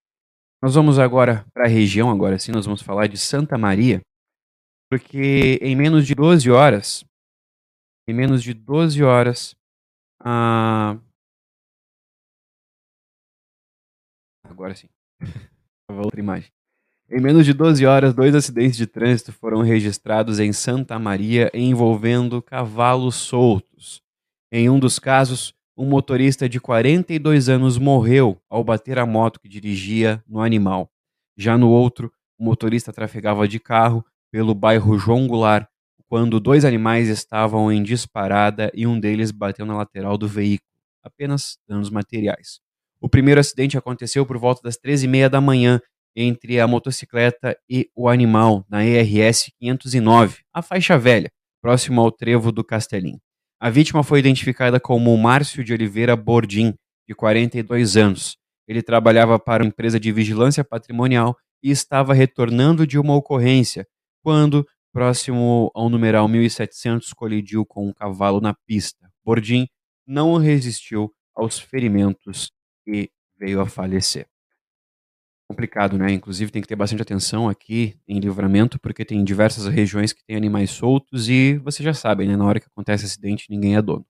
Nós 0.64 0.76
vamos 0.76 0.98
agora 0.98 1.46
para 1.54 1.66
a 1.66 1.68
região, 1.68 2.10
agora 2.10 2.40
sim, 2.40 2.54
nós 2.54 2.66
vamos 2.66 2.82
falar 2.82 3.08
de 3.08 3.18
Santa 3.18 3.58
Maria, 3.58 4.00
porque 4.90 5.60
em 5.62 5.76
menos 5.76 6.08
de 6.08 6.16
12 6.16 6.50
horas, 6.50 7.04
em 8.08 8.14
menos 8.14 8.42
de 8.42 8.54
12 8.54 9.04
horas, 9.04 9.54
a... 10.22 10.98
agora 14.46 14.74
sim, 14.74 14.88
outra 15.92 16.22
imagem. 16.22 16.50
Em 17.10 17.20
menos 17.20 17.46
de 17.46 17.52
12 17.52 17.86
horas, 17.86 18.14
dois 18.14 18.34
acidentes 18.34 18.78
de 18.78 18.88
trânsito 18.88 19.34
foram 19.34 19.64
registrados 19.64 20.40
em 20.40 20.54
Santa 20.54 20.98
Maria 20.98 21.52
envolvendo 21.54 22.42
cavalos 22.42 23.16
soltos. 23.16 24.02
Em 24.50 24.70
um 24.70 24.80
dos 24.80 24.98
casos, 24.98 25.54
um 25.76 25.86
motorista 25.86 26.48
de 26.48 26.60
42 26.60 27.50
anos 27.50 27.78
morreu 27.78 28.40
ao 28.50 28.64
bater 28.64 29.00
a 29.00 29.06
moto 29.06 29.40
que 29.40 29.50
dirigia 29.50 30.24
no 30.28 30.40
animal. 30.40 30.92
Já 31.36 31.58
no 31.58 31.70
outro, 31.70 32.12
o 32.38 32.44
motorista 32.44 32.94
trafegava 32.94 33.48
de 33.48 33.60
carro 33.60 34.06
pelo 34.32 34.54
bairro 34.54 34.98
João 34.98 35.28
Goulart 35.28 35.68
quando 36.08 36.40
dois 36.40 36.64
animais 36.64 37.08
estavam 37.08 37.72
em 37.72 37.82
disparada 37.82 38.72
e 38.74 38.86
um 38.86 39.00
deles 39.00 39.32
bateu 39.32 39.66
na 39.66 39.76
lateral 39.76 40.16
do 40.18 40.28
veículo. 40.28 40.70
Apenas 41.04 41.58
danos 41.68 41.90
materiais. 41.90 42.60
O 43.02 43.10
primeiro 43.10 43.42
acidente 43.42 43.78
aconteceu 43.78 44.26
por 44.26 44.38
volta 44.38 44.62
das 44.64 44.78
13h30 44.78 45.30
da 45.30 45.42
manhã 45.42 45.82
entre 46.16 46.60
a 46.60 46.68
motocicleta 46.68 47.58
e 47.68 47.90
o 47.96 48.08
animal 48.08 48.64
na 48.70 48.86
ERS 48.86 49.52
509, 49.60 50.44
a 50.54 50.62
faixa 50.62 50.98
velha, 50.98 51.32
próximo 51.62 52.00
ao 52.00 52.12
trevo 52.12 52.52
do 52.52 52.64
Castelim. 52.64 53.20
A 53.64 53.70
vítima 53.70 54.04
foi 54.04 54.20
identificada 54.20 54.78
como 54.78 55.18
Márcio 55.18 55.64
de 55.64 55.72
Oliveira 55.72 56.18
Bordim, 56.18 56.74
de 57.08 57.16
42 57.16 57.96
anos. 57.96 58.36
Ele 58.68 58.84
trabalhava 58.84 59.40
para 59.40 59.64
uma 59.64 59.70
empresa 59.70 59.98
de 59.98 60.12
vigilância 60.12 60.66
patrimonial 60.66 61.34
e 61.64 61.72
estava 61.72 62.14
retornando 62.14 62.86
de 62.86 63.00
uma 63.00 63.16
ocorrência 63.16 63.88
quando, 64.22 64.68
próximo 64.92 65.72
ao 65.74 65.90
numeral 65.90 66.28
1700, 66.28 67.14
colidiu 67.14 67.66
com 67.66 67.88
um 67.88 67.94
cavalo 67.94 68.42
na 68.42 68.54
pista. 68.68 69.10
Bordim 69.24 69.66
não 70.06 70.36
resistiu 70.36 71.10
aos 71.34 71.58
ferimentos 71.58 72.52
e 72.86 73.10
veio 73.40 73.62
a 73.62 73.66
falecer 73.66 74.28
complicado, 75.54 75.98
né? 75.98 76.12
Inclusive 76.12 76.52
tem 76.52 76.62
que 76.62 76.68
ter 76.68 76.76
bastante 76.76 77.04
atenção 77.04 77.48
aqui 77.48 77.96
em 78.08 78.20
livramento, 78.20 78.80
porque 78.80 79.06
tem 79.06 79.24
diversas 79.24 79.68
regiões 79.68 80.12
que 80.12 80.26
tem 80.26 80.36
animais 80.36 80.72
soltos 80.72 81.30
e 81.30 81.60
você 81.60 81.84
já 81.84 81.94
sabe, 81.94 82.26
né? 82.26 82.36
Na 82.36 82.46
hora 82.46 82.60
que 82.60 82.66
acontece 82.66 83.06
acidente, 83.06 83.46
ninguém 83.50 83.76
é 83.76 83.82
dono. 83.82 84.06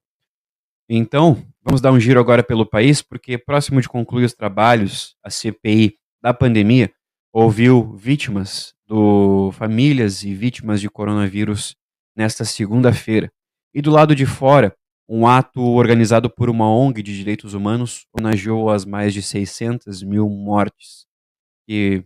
Então, 0.89 1.45
vamos 1.61 1.81
dar 1.81 1.91
um 1.91 1.99
giro 1.99 2.19
agora 2.19 2.41
pelo 2.41 2.65
país, 2.65 3.01
porque 3.01 3.37
próximo 3.37 3.81
de 3.81 3.89
concluir 3.89 4.23
os 4.23 4.33
trabalhos, 4.33 5.15
a 5.21 5.29
CPI 5.29 5.97
da 6.21 6.33
pandemia 6.33 6.91
ouviu 7.33 7.93
vítimas 7.95 8.73
do 8.87 9.51
famílias 9.51 10.23
e 10.23 10.33
vítimas 10.33 10.79
de 10.79 10.89
coronavírus 10.89 11.75
nesta 12.15 12.45
segunda-feira. 12.45 13.29
E 13.73 13.81
do 13.81 13.91
lado 13.91 14.15
de 14.15 14.25
fora, 14.25 14.73
um 15.09 15.27
ato 15.27 15.61
organizado 15.61 16.29
por 16.29 16.49
uma 16.49 16.69
ONG 16.69 17.01
de 17.03 17.15
direitos 17.15 17.53
humanos 17.53 18.05
homenageou 18.13 18.69
as 18.69 18.85
mais 18.85 19.13
de 19.13 19.21
600 19.21 20.03
mil 20.03 20.29
mortes 20.29 21.05
que 21.67 22.03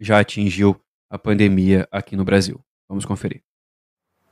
já 0.00 0.20
atingiu 0.20 0.80
a 1.10 1.18
pandemia 1.18 1.88
aqui 1.90 2.16
no 2.16 2.24
Brasil. 2.24 2.60
Vamos 2.88 3.04
conferir. 3.04 3.42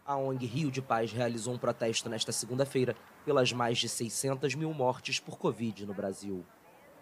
A 0.04 0.16
ONG 0.16 0.46
Rio 0.46 0.70
de 0.70 0.80
Paz 0.80 1.10
realizou 1.10 1.54
um 1.54 1.58
protesto 1.58 2.08
nesta 2.08 2.30
segunda-feira 2.30 2.94
pelas 3.24 3.52
mais 3.52 3.78
de 3.78 3.88
600 3.88 4.54
mil 4.54 4.72
mortes 4.72 5.18
por 5.18 5.36
Covid 5.36 5.84
no 5.84 5.92
Brasil. 5.92 6.44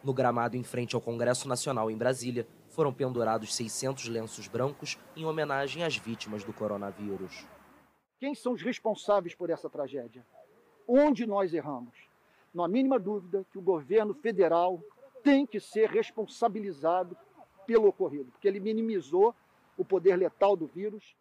No 0.02 0.12
gramado 0.12 0.56
em 0.56 0.62
frente 0.62 0.94
ao 0.94 1.00
Congresso 1.00 1.46
Nacional 1.48 1.90
em 1.90 1.96
Brasília, 1.96 2.46
foram 2.68 2.92
pendurados 2.92 3.54
600 3.54 4.08
lenços 4.08 4.48
brancos 4.48 4.98
em 5.14 5.24
homenagem 5.24 5.84
às 5.84 5.96
vítimas 5.96 6.44
do 6.44 6.52
coronavírus. 6.52 7.46
Quem 8.18 8.34
são 8.34 8.52
os 8.52 8.62
responsáveis 8.62 9.34
por 9.34 9.50
essa 9.50 9.68
tragédia? 9.68 10.24
Onde 10.88 11.26
nós 11.26 11.52
erramos? 11.52 11.94
Não 12.54 12.64
há 12.64 12.68
mínima 12.68 12.98
dúvida 12.98 13.44
que 13.50 13.58
o 13.58 13.62
governo 13.62 14.14
federal 14.14 14.82
tem 15.24 15.46
que 15.46 15.58
ser 15.58 15.88
responsabilizado 15.88 17.16
pelo 17.66 17.88
ocorrido, 17.88 18.30
porque 18.30 18.46
ele 18.46 18.60
minimizou 18.60 19.34
o 19.76 19.84
poder 19.84 20.16
letal 20.16 20.54
do 20.54 20.66
vírus. 20.66 21.16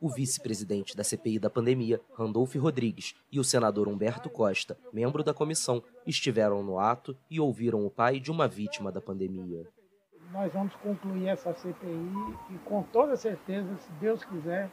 O 0.00 0.08
vice-presidente 0.08 0.96
da 0.96 1.04
CPI 1.04 1.38
da 1.38 1.50
pandemia, 1.50 2.00
Randolph 2.14 2.56
Rodrigues, 2.56 3.14
e 3.30 3.38
o 3.38 3.44
senador 3.44 3.86
Humberto 3.86 4.28
Costa, 4.30 4.76
membro 4.92 5.22
da 5.22 5.34
comissão, 5.34 5.82
estiveram 6.04 6.62
no 6.62 6.78
ato 6.80 7.16
e 7.30 7.38
ouviram 7.38 7.86
o 7.86 7.90
pai 7.90 8.18
de 8.18 8.30
uma 8.30 8.48
vítima 8.48 8.90
da 8.90 9.00
pandemia. 9.00 9.68
Nós 10.32 10.50
vamos 10.52 10.74
concluir 10.76 11.28
essa 11.28 11.52
CPI 11.52 12.10
e, 12.50 12.58
com 12.64 12.82
toda 12.82 13.16
certeza, 13.16 13.76
se 13.76 13.92
Deus 14.00 14.24
quiser, 14.24 14.70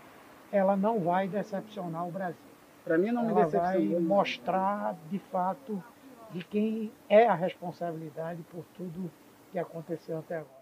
ela 0.52 0.78
não 0.78 1.02
vai 1.02 1.28
decepcionar 1.28 2.08
o 2.08 2.12
Brasil. 2.12 2.40
Para 2.86 2.98
mim, 2.98 3.12
não 3.12 3.30
ela 3.30 3.46
me 3.46 3.52
vai 3.52 3.86
mostrar, 4.00 4.98
de 5.10 5.20
fato, 5.20 5.84
de 6.32 6.44
quem 6.44 6.92
é 7.10 7.28
a 7.28 7.36
responsabilidade 7.36 8.44
por 8.52 8.64
tudo 8.76 9.12
que 9.52 9.60
aconteceu 9.60 10.20
até 10.20 10.38
agora. 10.38 10.60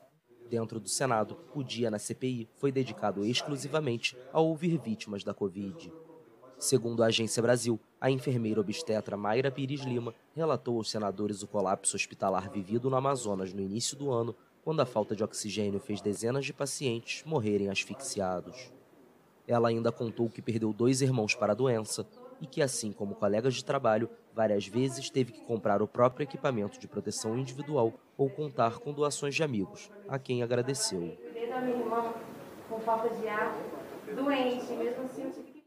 Dentro 0.49 0.79
do 0.79 0.87
Senado, 0.87 1.37
o 1.53 1.61
dia 1.61 1.91
na 1.91 1.99
CPI 1.99 2.49
foi 2.55 2.71
dedicado 2.71 3.25
exclusivamente 3.25 4.17
a 4.31 4.39
ouvir 4.39 4.77
vítimas 4.77 5.23
da 5.23 5.33
Covid. 5.33 5.91
Segundo 6.57 7.03
a 7.03 7.07
Agência 7.07 7.41
Brasil, 7.41 7.79
a 7.99 8.09
enfermeira 8.09 8.61
obstetra 8.61 9.17
Mayra 9.17 9.51
Pires 9.51 9.81
Lima 9.81 10.15
relatou 10.33 10.77
aos 10.77 10.89
senadores 10.89 11.43
o 11.43 11.47
colapso 11.47 11.95
hospitalar 11.95 12.49
vivido 12.49 12.89
no 12.89 12.95
Amazonas 12.95 13.53
no 13.53 13.61
início 13.61 13.97
do 13.97 14.09
ano, 14.09 14.33
quando 14.63 14.79
a 14.79 14.85
falta 14.85 15.15
de 15.15 15.23
oxigênio 15.23 15.79
fez 15.79 16.01
dezenas 16.01 16.45
de 16.45 16.53
pacientes 16.53 17.23
morrerem 17.25 17.69
asfixiados. 17.69 18.71
Ela 19.47 19.69
ainda 19.69 19.91
contou 19.91 20.29
que 20.29 20.41
perdeu 20.41 20.73
dois 20.73 21.01
irmãos 21.01 21.35
para 21.35 21.53
a 21.53 21.55
doença 21.55 22.07
e 22.39 22.47
que, 22.47 22.61
assim 22.61 22.91
como 22.91 23.15
colegas 23.15 23.55
de 23.55 23.63
trabalho, 23.63 24.09
várias 24.31 24.67
vezes 24.67 25.09
teve 25.09 25.31
que 25.31 25.41
comprar 25.43 25.81
o 25.81 25.87
próprio 25.87 26.23
equipamento 26.23 26.79
de 26.79 26.87
proteção 26.87 27.37
individual 27.37 27.93
ou 28.17 28.29
contar 28.29 28.79
com 28.79 28.93
doações 28.93 29.35
de 29.35 29.43
amigos, 29.43 29.89
a 30.07 30.19
quem 30.19 30.43
agradeceu. 30.43 31.17
minha 31.61 31.77
irmã 31.77 32.13
com 32.69 32.79
falta 32.79 33.09
de 33.15 33.27
ar, 33.27 33.55
doente, 34.15 34.71
mesmo 34.73 35.03
assim 35.05 35.23
eu 35.23 35.31
tive 35.31 35.51
que 35.51 35.63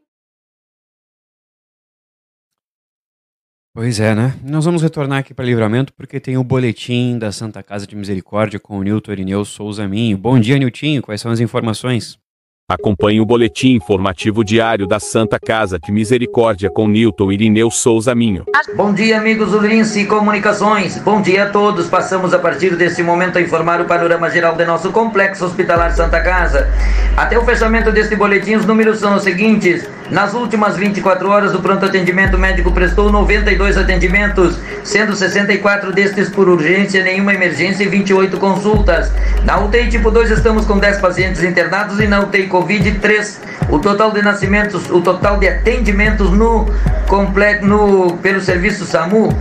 Pois 3.73 3.99
é, 4.01 4.13
né? 4.13 4.37
Nós 4.43 4.65
vamos 4.65 4.81
retornar 4.81 5.19
aqui 5.19 5.33
para 5.33 5.45
Livramento 5.45 5.93
porque 5.93 6.19
tem 6.19 6.37
o 6.37 6.43
boletim 6.43 7.17
da 7.17 7.31
Santa 7.31 7.63
Casa 7.63 7.87
de 7.87 7.95
Misericórdia 7.95 8.59
com 8.59 8.77
o 8.77 8.83
Nilton 8.83 9.11
Irineu 9.13 9.45
Souza 9.45 9.87
Minho. 9.87 10.17
Bom 10.17 10.37
dia, 10.39 10.57
Niltinho. 10.57 11.01
Quais 11.01 11.21
são 11.21 11.31
as 11.31 11.39
informações? 11.39 12.19
Acompanhe 12.69 13.19
o 13.19 13.25
boletim 13.25 13.73
informativo 13.73 14.45
diário 14.45 14.87
da 14.87 14.97
Santa 14.99 15.37
Casa 15.37 15.77
de 15.77 15.91
Misericórdia 15.91 16.69
com 16.69 16.87
Newton 16.87 17.31
Irineu 17.31 17.69
Souza 17.69 18.15
Minho. 18.15 18.45
Bom 18.75 18.93
dia, 18.93 19.17
amigos 19.17 19.51
do 19.51 19.59
Lince 19.59 20.05
Comunicações. 20.05 20.97
Bom 20.99 21.21
dia 21.21 21.43
a 21.43 21.49
todos. 21.49 21.87
Passamos 21.87 22.33
a 22.33 22.39
partir 22.39 22.77
deste 22.77 23.03
momento 23.03 23.37
a 23.37 23.41
informar 23.41 23.81
o 23.81 23.85
panorama 23.85 24.29
geral 24.29 24.55
de 24.55 24.63
nosso 24.63 24.91
complexo 24.91 25.43
hospitalar 25.43 25.91
Santa 25.91 26.21
Casa. 26.21 26.69
Até 27.17 27.37
o 27.37 27.43
fechamento 27.43 27.91
deste 27.91 28.15
boletim, 28.15 28.55
os 28.55 28.65
números 28.65 28.99
são 28.99 29.15
os 29.15 29.23
seguintes. 29.23 29.85
Nas 30.11 30.33
últimas 30.33 30.75
24 30.75 31.29
horas, 31.29 31.55
o 31.55 31.61
pronto 31.61 31.85
atendimento 31.85 32.37
médico 32.37 32.69
prestou 32.73 33.09
92 33.09 33.77
atendimentos, 33.77 34.59
sendo 34.83 35.15
64 35.15 35.93
destes 35.93 36.27
por 36.27 36.49
urgência, 36.49 37.01
nenhuma 37.01 37.33
emergência 37.33 37.85
e 37.85 37.87
28 37.87 38.37
consultas. 38.37 39.09
Na 39.45 39.57
UTI 39.59 39.89
tipo 39.89 40.11
2 40.11 40.31
estamos 40.31 40.65
com 40.65 40.77
10 40.77 40.99
pacientes 40.99 41.41
internados 41.41 41.97
e 42.01 42.07
na 42.07 42.19
UTI 42.19 42.47
Covid 42.47 42.91
3. 42.99 43.41
O 43.69 43.79
total 43.79 44.11
de 44.11 44.21
nascimentos, 44.21 44.89
o 44.89 44.99
total 44.99 45.37
de 45.37 45.47
atendimentos 45.47 46.29
no 46.29 46.65
completo 47.07 47.65
no 47.65 48.17
pelo 48.17 48.41
serviço 48.41 48.85
SAMU 48.85 49.33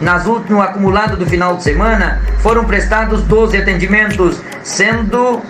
nas 0.00 0.24
no 0.24 0.60
acumulado 0.60 1.16
do 1.16 1.26
final 1.26 1.56
de 1.56 1.64
semana 1.64 2.20
foram 2.38 2.64
prestados 2.64 3.22
12 3.22 3.56
atendimentos, 3.56 4.40
sendo 4.62 5.42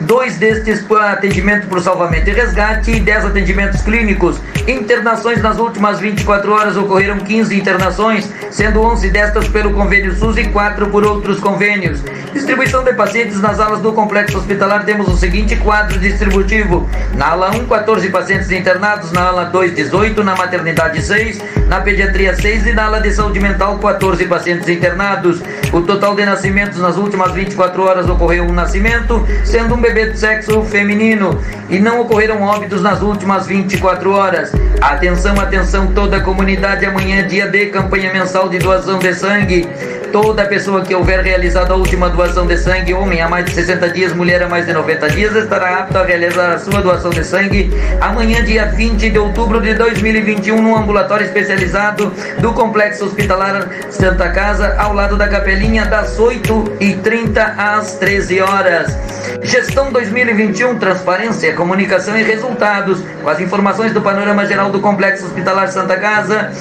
dois 0.00 0.36
destes 0.36 0.82
para 0.82 1.12
atendimento 1.12 1.68
por 1.68 1.80
salvamento 1.80 2.28
e 2.30 2.32
resgate 2.32 2.90
e 2.90 3.00
10 3.00 3.26
atendimentos 3.26 3.82
clínicos. 3.82 4.40
Internações 4.66 5.42
nas 5.42 5.58
últimas 5.58 5.98
24 5.98 6.52
horas 6.52 6.76
ocorreram 6.76 7.18
15 7.18 7.56
internações, 7.56 8.28
sendo 8.50 8.80
11 8.80 9.10
destas 9.10 9.48
pelo 9.48 9.72
convênio 9.72 10.14
SUS 10.14 10.36
e 10.36 10.44
4 10.44 10.88
por 10.88 11.04
outros 11.04 11.40
convênios. 11.40 12.00
Distribuição 12.32 12.82
de 12.82 12.94
pacientes 12.94 13.40
nas 13.40 13.60
alas 13.60 13.80
do 13.80 13.92
complexo 13.92 14.38
hospitalar 14.38 14.84
temos 14.84 15.08
o 15.08 15.16
seguinte 15.16 15.56
quadro 15.56 15.98
distributivo: 15.98 16.88
na 17.14 17.28
ala 17.28 17.50
1, 17.50 17.66
14 17.66 18.08
pacientes 18.08 18.50
internados, 18.50 19.12
na 19.12 19.28
ala 19.28 19.44
2, 19.44 19.74
18, 19.74 20.22
na 20.24 20.34
maternidade 20.34 21.02
6, 21.02 21.42
na 21.68 21.80
pediatria 21.80 22.34
6 22.34 22.66
e 22.66 22.72
na 22.72 22.86
ala 22.86 23.00
de 23.00 23.12
saúde 23.12 23.40
mental 23.40 23.78
14 23.78 24.24
pacientes 24.26 24.68
internados. 24.68 25.42
O 25.72 25.82
total 25.82 26.14
de 26.14 26.24
nascimentos 26.24 26.78
nas 26.78 26.96
últimas 26.96 27.32
24 27.32 27.82
horas 27.82 28.08
ocorreu 28.08 28.44
um 28.44 28.52
nascimento, 28.52 29.26
sendo 29.44 29.74
um 29.74 29.78
bebê 29.82 30.06
do 30.06 30.16
sexo 30.16 30.62
feminino 30.62 31.38
e 31.68 31.78
não 31.78 32.00
ocorreram 32.00 32.40
óbitos 32.40 32.80
nas 32.80 33.02
últimas 33.02 33.46
24 33.46 34.12
horas. 34.12 34.52
Atenção, 34.80 35.38
atenção, 35.40 35.88
toda 35.88 36.18
a 36.18 36.20
comunidade, 36.20 36.86
amanhã 36.86 37.18
é 37.18 37.22
dia 37.22 37.48
de 37.48 37.66
campanha 37.66 38.12
mensal 38.12 38.48
de 38.48 38.58
doação 38.58 38.98
de 38.98 39.12
sangue. 39.12 39.68
Toda 40.12 40.44
pessoa 40.44 40.82
que 40.82 40.94
houver 40.94 41.20
realizado 41.20 41.72
a 41.72 41.74
última 41.74 42.10
doação 42.10 42.46
de 42.46 42.58
sangue, 42.58 42.92
homem 42.92 43.22
há 43.22 43.28
mais 43.28 43.46
de 43.46 43.52
60 43.52 43.88
dias, 43.88 44.12
mulher 44.12 44.42
há 44.42 44.48
mais 44.48 44.66
de 44.66 44.72
90 44.74 45.08
dias, 45.08 45.34
estará 45.34 45.78
apto 45.78 45.96
a 45.96 46.04
realizar 46.04 46.52
a 46.52 46.58
sua 46.58 46.82
doação 46.82 47.10
de 47.10 47.24
sangue 47.24 47.72
amanhã, 47.98 48.44
dia 48.44 48.66
20 48.66 49.08
de 49.08 49.18
outubro 49.18 49.60
de 49.60 49.72
2021, 49.72 50.60
no 50.60 50.76
ambulatório 50.76 51.24
especializado 51.24 52.12
do 52.38 52.52
Complexo 52.52 53.06
Hospitalar 53.06 53.66
Santa 53.90 54.28
Casa, 54.28 54.76
ao 54.78 54.92
lado 54.92 55.16
da 55.16 55.26
capelinha, 55.26 55.86
das 55.86 56.18
8h30 56.18 57.54
às 57.56 57.94
13 57.94 58.42
horas. 58.42 58.94
Gestão 59.42 59.71
2021, 59.74 60.78
transparência, 60.78 61.56
comunicação 61.56 62.18
e 62.18 62.22
resultados, 62.22 63.00
com 63.22 63.28
as 63.28 63.40
informações 63.40 63.94
do 63.94 64.02
panorama 64.02 64.44
geral 64.44 64.70
do 64.70 64.80
Complexo 64.80 65.24
Hospitalar 65.24 65.68
Santa 65.68 65.98
Casa 65.98 66.52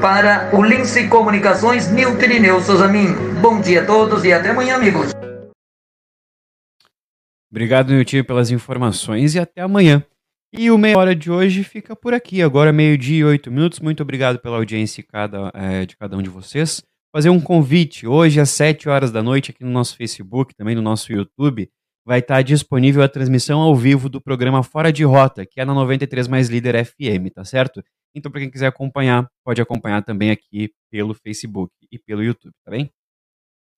para 0.00 0.50
o 0.54 0.62
Lince 0.62 1.08
Comunicações, 1.08 1.90
Nilton 1.90 2.22
Irineu 2.22 2.60
Souza 2.60 2.86
Minho. 2.86 3.34
Bom 3.40 3.60
dia 3.60 3.82
a 3.82 3.86
todos 3.86 4.24
e 4.24 4.32
até 4.32 4.50
amanhã, 4.50 4.76
amigos. 4.76 5.10
Obrigado, 7.50 7.92
Nilton, 7.92 8.22
pelas 8.22 8.52
informações 8.52 9.34
e 9.34 9.40
até 9.40 9.62
amanhã. 9.62 10.04
E 10.52 10.70
o 10.70 10.78
meia 10.78 10.96
hora 10.96 11.14
de 11.14 11.30
hoje 11.30 11.64
fica 11.64 11.96
por 11.96 12.14
aqui. 12.14 12.40
Agora, 12.40 12.72
meio-dia 12.72 13.18
e 13.18 13.24
oito 13.24 13.50
minutos. 13.50 13.80
Muito 13.80 14.02
obrigado 14.02 14.38
pela 14.38 14.56
audiência 14.56 15.02
cada, 15.02 15.50
é, 15.54 15.86
de 15.86 15.96
cada 15.96 16.16
um 16.16 16.22
de 16.22 16.30
vocês. 16.30 16.82
Fazer 17.12 17.30
um 17.30 17.40
convite. 17.40 18.06
Hoje, 18.06 18.40
às 18.40 18.50
sete 18.50 18.88
horas 18.88 19.10
da 19.10 19.22
noite, 19.22 19.50
aqui 19.50 19.64
no 19.64 19.70
nosso 19.70 19.96
Facebook, 19.96 20.54
também 20.54 20.76
no 20.76 20.82
nosso 20.82 21.12
YouTube, 21.12 21.68
vai 22.10 22.18
estar 22.18 22.42
disponível 22.42 23.04
a 23.04 23.08
transmissão 23.08 23.60
ao 23.60 23.72
vivo 23.76 24.08
do 24.08 24.20
programa 24.20 24.64
Fora 24.64 24.92
de 24.92 25.04
Rota, 25.04 25.46
que 25.46 25.60
é 25.60 25.64
na 25.64 25.72
93 25.72 26.26
Mais 26.26 26.48
Líder 26.48 26.84
FM, 26.84 27.32
tá 27.32 27.44
certo? 27.44 27.80
Então, 28.12 28.32
para 28.32 28.40
quem 28.40 28.50
quiser 28.50 28.66
acompanhar, 28.66 29.30
pode 29.44 29.62
acompanhar 29.62 30.02
também 30.02 30.32
aqui 30.32 30.72
pelo 30.90 31.14
Facebook 31.14 31.72
e 31.88 32.00
pelo 32.00 32.20
YouTube, 32.20 32.52
tá 32.64 32.70
bem? 32.72 32.90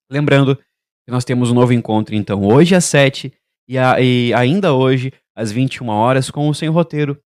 Lembrando 0.09 0.55
que 0.55 1.11
nós 1.11 1.23
temos 1.23 1.51
um 1.51 1.53
novo 1.53 1.73
encontro, 1.73 2.15
então, 2.15 2.43
hoje 2.43 2.73
às 2.73 2.85
7 2.85 3.31
e, 3.69 3.77
a, 3.77 4.01
e 4.01 4.33
ainda 4.33 4.73
hoje 4.73 5.13
às 5.35 5.51
21 5.51 5.87
horas 5.89 6.31
com 6.31 6.49
o 6.49 6.55
Sem 6.55 6.69
Roteiro, 6.69 7.21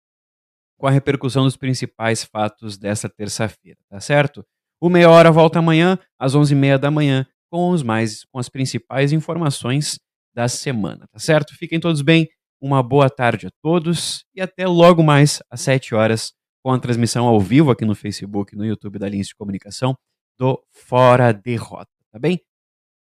com 0.79 0.87
a 0.87 0.91
repercussão 0.93 1.43
dos 1.43 1.57
principais 1.57 2.23
fatos 2.23 2.79
dessa 2.79 3.09
terça-feira, 3.09 3.81
tá 3.91 3.99
certo? 3.99 4.47
O 4.81 4.89
Meia 4.89 5.11
Hora 5.11 5.33
volta 5.33 5.59
amanhã 5.59 5.99
às 6.17 6.37
11h30 6.37 6.79
da 6.79 6.93
manhã 6.93 7.27
com 7.51 7.71
os 7.71 7.83
mais 7.83 8.25
com 8.27 8.39
as 8.39 8.49
principais 8.49 9.13
informações 9.13 9.99
da 10.35 10.49
semana, 10.49 11.07
tá 11.09 11.19
certo? 11.19 11.55
Fiquem 11.57 11.79
todos 11.81 12.03
bem, 12.03 12.29
uma 12.61 12.83
boa 12.83 13.11
tarde 13.11 13.47
a 13.47 13.51
todos 13.61 14.25
e 14.35 14.41
até 14.41 14.67
logo 14.67 15.03
mais 15.03 15.43
às 15.51 15.61
7 15.63 15.95
horas 15.95 16.33
com 16.63 16.71
a 16.71 16.79
transmissão 16.79 17.27
ao 17.27 17.41
vivo 17.41 17.71
aqui 17.71 17.85
no 17.85 17.95
Facebook, 17.95 18.55
no 18.55 18.65
YouTube 18.65 18.99
da 18.99 19.09
Linha 19.09 19.25
de 19.25 19.35
Comunicação 19.35 19.97
do 20.39 20.63
Fora 20.71 21.33
Derrota, 21.33 21.91
tá 22.11 22.19
bem? 22.19 22.41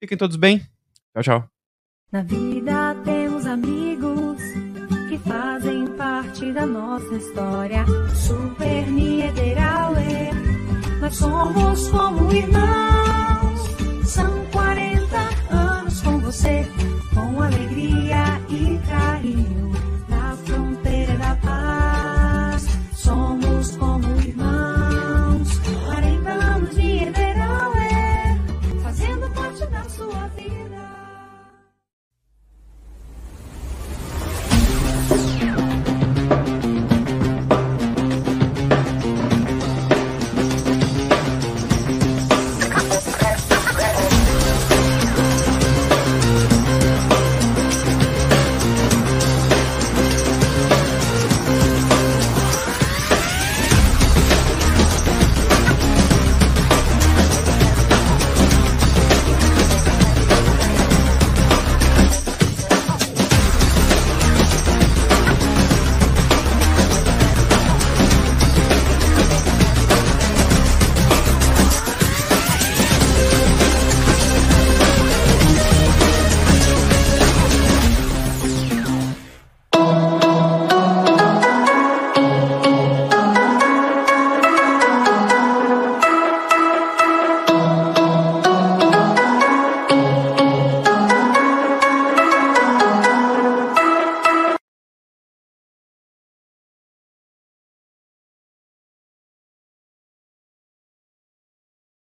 Fiquem 0.02 0.18
todos 0.18 0.38
bem. 0.38 0.60
Tchau, 1.14 1.24
tchau. 1.24 1.50
Na 2.12 2.24
vida 2.24 2.96
temos 3.04 3.46
amigos 3.46 4.42
que 5.10 5.18
fazem 5.18 5.86
parte 5.96 6.52
da 6.54 6.66
nossa 6.66 7.16
história. 7.16 7.86
Super 8.16 8.88
Niederauer, 8.88 10.34
nós 11.02 11.16
somos 11.16 11.90
como 11.90 12.32
irmãos. 12.32 13.89